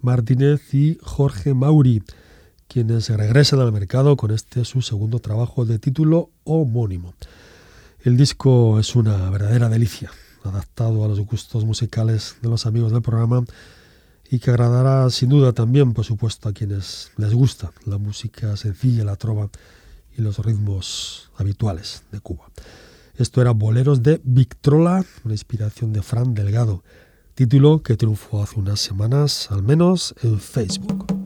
Martínez 0.00 0.74
y 0.74 0.98
Jorge 1.02 1.54
Mauri, 1.54 2.02
quienes 2.68 3.08
regresan 3.08 3.60
al 3.60 3.72
mercado 3.72 4.16
con 4.16 4.30
este 4.30 4.64
su 4.64 4.82
segundo 4.82 5.18
trabajo 5.18 5.64
de 5.64 5.78
título 5.78 6.30
homónimo. 6.44 7.14
El 8.02 8.16
disco 8.16 8.78
es 8.78 8.94
una 8.94 9.28
verdadera 9.30 9.68
delicia, 9.68 10.10
adaptado 10.44 11.04
a 11.04 11.08
los 11.08 11.20
gustos 11.20 11.64
musicales 11.64 12.36
de 12.42 12.48
los 12.48 12.66
amigos 12.66 12.92
del 12.92 13.02
programa 13.02 13.44
y 14.30 14.38
que 14.38 14.50
agradará 14.50 15.08
sin 15.10 15.30
duda 15.30 15.52
también, 15.52 15.94
por 15.94 16.04
supuesto, 16.04 16.48
a 16.48 16.52
quienes 16.52 17.10
les 17.16 17.32
gusta 17.32 17.72
la 17.86 17.96
música 17.96 18.56
sencilla, 18.56 19.04
la 19.04 19.16
trova 19.16 19.48
y 20.16 20.20
los 20.20 20.38
ritmos 20.38 21.30
habituales 21.36 22.02
de 22.12 22.20
Cuba. 22.20 22.50
Esto 23.16 23.40
era 23.40 23.52
Boleros 23.52 24.02
de 24.02 24.20
Victrola, 24.22 25.04
una 25.24 25.34
inspiración 25.34 25.92
de 25.92 26.02
Fran 26.02 26.34
Delgado, 26.34 26.84
título 27.34 27.82
que 27.82 27.96
triunfó 27.96 28.42
hace 28.42 28.60
unas 28.60 28.80
semanas, 28.80 29.50
al 29.50 29.62
menos 29.62 30.14
en 30.22 30.38
Facebook. 30.38 31.17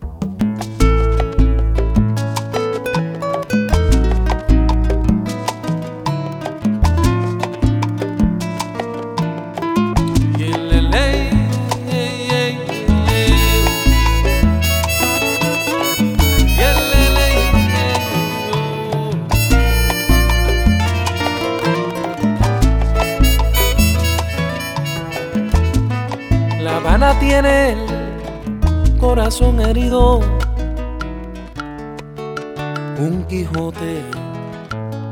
Tiene 27.32 27.70
el 27.70 28.98
corazón 29.00 29.58
herido, 29.58 30.20
un 32.98 33.24
Quijote 33.26 34.02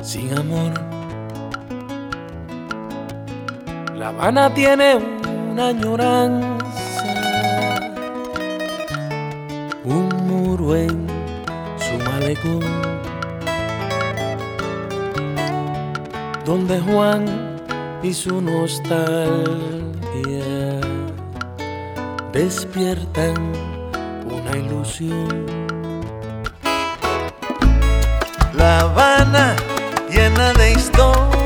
sin 0.03 0.37
amor. 0.37 0.75
La 3.97 4.09
Habana 4.09 4.53
tiene 4.53 4.97
una 5.51 5.69
añoranza, 5.69 6.47
un 9.85 10.09
muro 10.27 10.77
en 10.77 11.07
su 11.79 12.05
malecón, 12.05 12.61
donde 16.45 16.81
Juan 16.81 17.25
y 18.03 18.13
su 18.13 18.43
nostalgia 18.43 19.80
despiertan 22.45 23.53
una 24.25 24.57
ilusión. 24.57 25.45
La 28.55 28.81
Habana 28.81 29.55
llena 30.11 30.55
de 30.55 30.73
historias, 30.73 31.40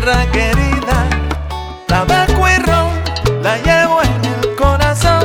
tierra 0.00 0.26
querida, 0.32 1.08
la 1.88 2.04
beco 2.04 2.48
y 2.48 2.56
ron, 2.62 3.42
la 3.42 3.56
llevo 3.58 4.00
en 4.02 4.24
el 4.24 4.56
corazón. 4.56 5.24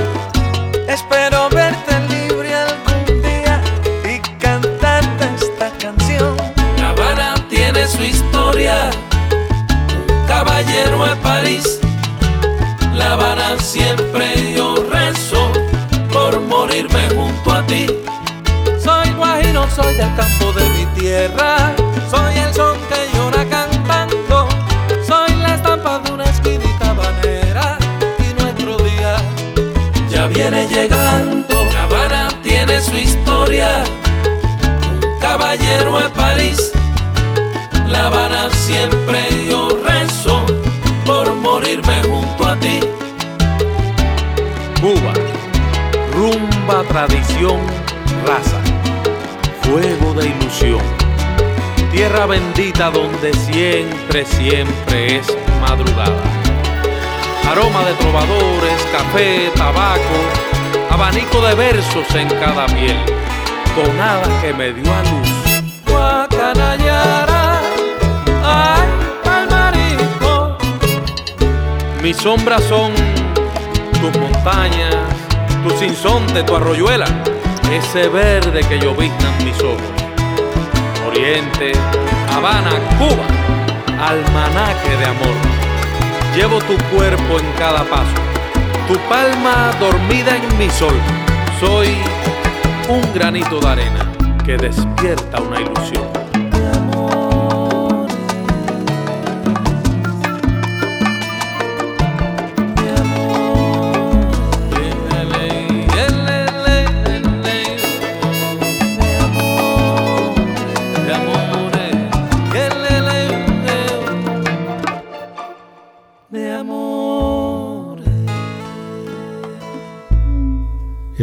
Espero 0.87 1.49
verte 1.49 1.99
libre 2.09 2.53
algún 2.53 3.21
día 3.21 3.61
y 4.03 4.19
cantarte 4.37 5.29
esta 5.35 5.69
canción. 5.77 6.35
La 6.77 6.89
Habana 6.89 7.35
tiene 7.49 7.87
su 7.87 8.03
historia, 8.03 8.89
un 10.09 10.27
caballero 10.27 11.05
de 11.05 11.15
París. 11.17 11.79
La 12.93 13.13
Habana 13.13 13.57
siempre 13.59 14.55
yo 14.55 14.75
rezo 14.91 15.51
por 16.11 16.41
morirme 16.41 17.07
junto 17.15 17.53
a 17.53 17.65
ti. 17.65 17.87
Soy 18.83 19.09
guajiro, 19.11 19.69
soy 19.73 19.95
del 19.95 20.13
campo 20.15 20.51
de 20.51 20.69
mi 20.69 20.85
tierra, 20.99 21.73
tradición, 46.95 47.59
raza, 48.25 48.57
fuego 49.63 50.13
de 50.13 50.27
ilusión. 50.27 50.79
Tierra 51.91 52.25
bendita 52.25 52.89
donde 52.89 53.33
siempre, 53.33 54.23
siempre 54.23 55.17
es 55.17 55.27
madrugada. 55.59 56.23
Aroma 57.51 57.83
de 57.83 57.93
trovadores, 57.95 58.81
café, 58.93 59.51
tabaco, 59.55 60.19
abanico 60.89 61.41
de 61.41 61.55
versos 61.55 62.15
en 62.15 62.29
cada 62.29 62.65
piel. 62.67 62.97
Tonada 63.75 64.41
que 64.41 64.53
me 64.53 64.71
dio 64.71 64.89
a 64.93 65.01
luz. 65.01 65.29
Guacanayara, 65.85 67.59
ay, 68.41 68.87
palmarico. 69.21 70.57
Mis 72.01 72.15
sombras 72.15 72.63
son 72.63 72.93
tus 73.99 74.17
montañas, 74.17 74.95
tu 75.67 75.77
sinsonte, 75.77 76.43
tu 76.43 76.55
arroyuela, 76.55 77.05
ese 77.71 78.07
verde 78.07 78.61
que 78.67 78.77
lloviznan 78.77 79.33
mis 79.43 79.57
ojos. 79.63 79.81
Oriente, 81.07 81.71
Habana, 82.31 82.71
Cuba, 82.99 83.25
almanaque 83.99 84.95
de 84.97 85.05
amor. 85.05 85.35
Llevo 86.35 86.59
tu 86.59 86.77
cuerpo 86.95 87.39
en 87.39 87.51
cada 87.57 87.83
paso, 87.85 88.15
tu 88.87 88.95
palma 89.09 89.71
dormida 89.79 90.37
en 90.37 90.57
mi 90.57 90.69
sol. 90.69 90.95
Soy 91.59 91.95
un 92.87 93.01
granito 93.13 93.59
de 93.59 93.67
arena 93.67 94.11
que 94.45 94.57
despierta 94.57 95.41
una 95.41 95.61
ilusión. 95.61 96.14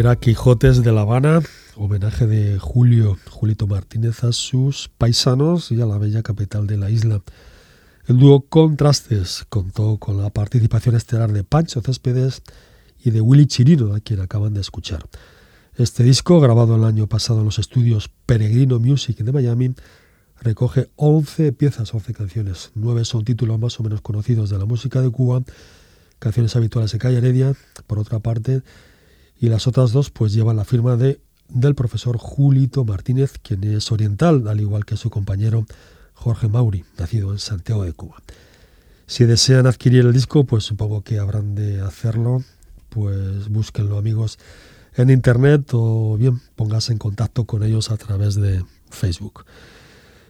Era 0.02 0.16
Quijotes 0.16 0.82
de 0.82 0.90
La 0.90 1.02
Habana, 1.02 1.42
homenaje 1.76 2.26
de 2.26 2.58
Julio, 2.58 3.16
Julito 3.30 3.68
Martínez 3.68 4.24
a 4.24 4.32
sus 4.32 4.88
paisanos 4.88 5.70
y 5.70 5.80
a 5.80 5.86
la 5.86 5.96
bella 5.96 6.24
capital 6.24 6.66
de 6.66 6.76
la 6.76 6.90
isla. 6.90 7.22
El 8.08 8.18
dúo 8.18 8.40
Contrastes 8.40 9.44
contó 9.48 9.98
con 9.98 10.20
la 10.20 10.30
participación 10.30 10.96
estelar 10.96 11.30
de 11.30 11.44
Pancho 11.44 11.82
Céspedes 11.82 12.42
y 13.04 13.12
de 13.12 13.20
Willy 13.20 13.46
Chirino, 13.46 13.94
a 13.94 14.00
quien 14.00 14.18
acaban 14.18 14.54
de 14.54 14.60
escuchar. 14.62 15.06
Este 15.76 16.02
disco, 16.02 16.40
grabado 16.40 16.74
el 16.74 16.82
año 16.82 17.06
pasado 17.06 17.38
en 17.38 17.44
los 17.44 17.60
estudios 17.60 18.10
Peregrino 18.26 18.80
Music 18.80 19.18
de 19.18 19.30
Miami, 19.30 19.72
recoge 20.40 20.90
11 20.96 21.52
piezas, 21.52 21.94
11 21.94 22.12
canciones. 22.12 22.72
Nueve 22.74 23.04
son 23.04 23.24
títulos 23.24 23.56
más 23.60 23.78
o 23.78 23.84
menos 23.84 24.00
conocidos 24.00 24.50
de 24.50 24.58
la 24.58 24.64
música 24.64 25.00
de 25.00 25.10
Cuba, 25.10 25.44
canciones 26.18 26.56
habituales 26.56 26.90
de 26.90 26.98
Calle 26.98 27.18
Heredia, 27.18 27.54
por 27.86 28.00
otra 28.00 28.18
parte, 28.18 28.62
y 29.42 29.48
las 29.48 29.66
otras 29.66 29.90
dos 29.90 30.10
pues 30.10 30.32
llevan 30.32 30.56
la 30.56 30.64
firma 30.64 30.96
de 30.96 31.20
del 31.48 31.74
profesor 31.74 32.16
Julito 32.16 32.84
Martínez, 32.84 33.32
quien 33.42 33.64
es 33.64 33.90
oriental, 33.90 34.46
al 34.46 34.60
igual 34.60 34.86
que 34.86 34.96
su 34.96 35.10
compañero 35.10 35.66
Jorge 36.14 36.48
Mauri, 36.48 36.84
nacido 36.96 37.32
en 37.32 37.40
Santiago 37.40 37.84
de 37.84 37.92
Cuba. 37.92 38.22
Si 39.06 39.24
desean 39.24 39.66
adquirir 39.66 40.06
el 40.06 40.12
disco, 40.12 40.44
pues 40.44 40.62
supongo 40.64 41.02
que 41.02 41.18
habrán 41.18 41.56
de 41.56 41.80
hacerlo, 41.80 42.42
pues 42.88 43.48
búsquenlo 43.48 43.98
amigos 43.98 44.38
en 44.94 45.10
internet 45.10 45.68
o 45.72 46.16
bien 46.16 46.40
pónganse 46.54 46.92
en 46.92 46.98
contacto 46.98 47.44
con 47.44 47.64
ellos 47.64 47.90
a 47.90 47.96
través 47.96 48.36
de 48.36 48.64
Facebook. 48.90 49.44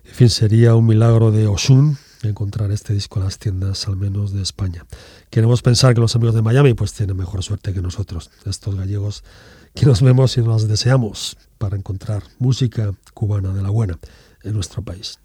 En 0.06 0.14
fin, 0.14 0.30
sería 0.30 0.74
un 0.74 0.86
milagro 0.86 1.30
de 1.30 1.46
Osun 1.46 1.98
encontrar 2.22 2.70
este 2.70 2.94
disco 2.94 3.18
en 3.18 3.26
las 3.26 3.38
tiendas, 3.38 3.86
al 3.86 3.96
menos 3.96 4.32
de 4.32 4.42
España. 4.42 4.86
Queremos 5.32 5.62
pensar 5.62 5.94
que 5.94 6.00
los 6.02 6.14
amigos 6.14 6.34
de 6.34 6.42
Miami 6.42 6.74
pues 6.74 6.92
tienen 6.92 7.16
mejor 7.16 7.42
suerte 7.42 7.72
que 7.72 7.80
nosotros, 7.80 8.30
estos 8.44 8.76
gallegos 8.76 9.24
que 9.74 9.86
nos 9.86 10.02
vemos 10.02 10.36
y 10.36 10.42
nos 10.42 10.68
deseamos 10.68 11.38
para 11.56 11.74
encontrar 11.74 12.22
música 12.38 12.92
cubana 13.14 13.54
de 13.54 13.62
la 13.62 13.70
buena 13.70 13.98
en 14.42 14.52
nuestro 14.52 14.82
país. 14.82 15.18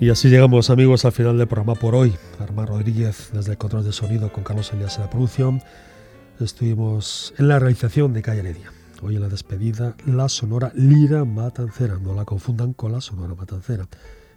Y 0.00 0.10
así 0.10 0.28
llegamos 0.28 0.70
amigos 0.70 1.04
al 1.04 1.12
final 1.12 1.38
del 1.38 1.46
programa 1.46 1.76
por 1.76 1.94
hoy. 1.94 2.16
Armar 2.40 2.70
Rodríguez 2.70 3.30
desde 3.32 3.52
el 3.52 3.58
control 3.58 3.84
de 3.84 3.92
sonido 3.92 4.32
con 4.32 4.42
Carlos 4.42 4.72
Elías 4.72 4.96
en 4.96 5.02
la 5.02 5.10
producción. 5.10 5.62
Estuvimos 6.40 7.32
en 7.38 7.48
la 7.48 7.58
realización 7.58 8.12
de 8.12 8.20
Calle 8.20 8.40
Heredia. 8.40 8.70
Hoy 9.00 9.16
en 9.16 9.22
la 9.22 9.28
despedida, 9.28 9.96
la 10.04 10.28
sonora 10.28 10.70
Lira 10.74 11.24
Matancera. 11.24 11.98
No 11.98 12.14
la 12.14 12.26
confundan 12.26 12.74
con 12.74 12.92
la 12.92 13.00
sonora 13.00 13.34
Matancera. 13.34 13.88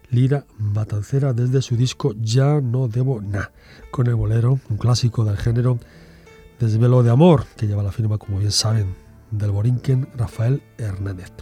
Lira 0.10 0.46
Matancera 0.58 1.34
desde 1.34 1.62
su 1.62 1.76
disco 1.76 2.16
Ya 2.22 2.62
no 2.62 2.88
debo 2.88 3.22
na, 3.22 3.52
con 3.92 4.08
el 4.08 4.16
bolero, 4.16 4.60
un 4.70 4.78
clásico 4.78 5.26
del 5.26 5.36
género 5.36 5.78
Desvelo 6.58 7.04
de 7.04 7.12
Amor, 7.12 7.46
que 7.58 7.68
lleva 7.68 7.84
la 7.84 7.92
firma, 7.92 8.18
como 8.18 8.40
bien 8.40 8.54
saben, 8.54 8.96
del 9.32 9.52
borinquen 9.52 10.08
Rafael 10.16 10.64
Hernández. 10.78 11.34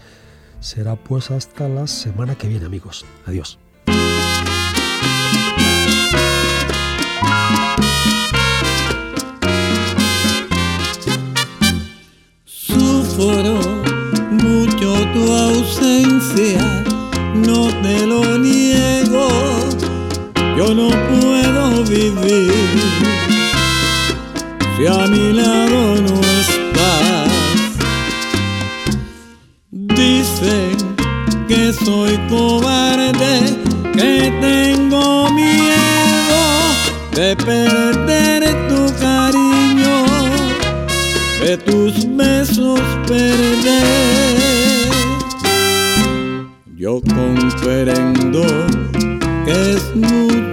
Será 0.59 0.95
pues 0.95 1.29
hasta 1.29 1.69
la 1.69 1.85
semana 1.85 2.33
que 2.33 2.47
viene, 2.47 2.65
amigos. 2.65 3.05
Adiós. 3.27 3.59
Sufro 13.17 13.57
mucho 14.29 14.93
tu 15.11 15.33
ausencia, 15.33 16.61
no 17.33 17.67
te 17.81 18.05
lo 18.05 18.37
niego, 18.37 19.27
yo 20.55 20.75
no 20.75 20.89
puedo 20.89 21.83
vivir 21.85 22.53
si 24.77 24.85
a 24.85 25.07
mi 25.07 25.33
lado 25.33 25.95
no 25.95 26.21
estás. 26.41 27.31
Dicen 29.71 30.77
que 31.47 31.73
soy 31.73 32.19
cobarde, 32.29 32.86
comprendo 47.67 48.43
que 49.45 49.71
es 49.73 49.93
mucho 49.93 50.46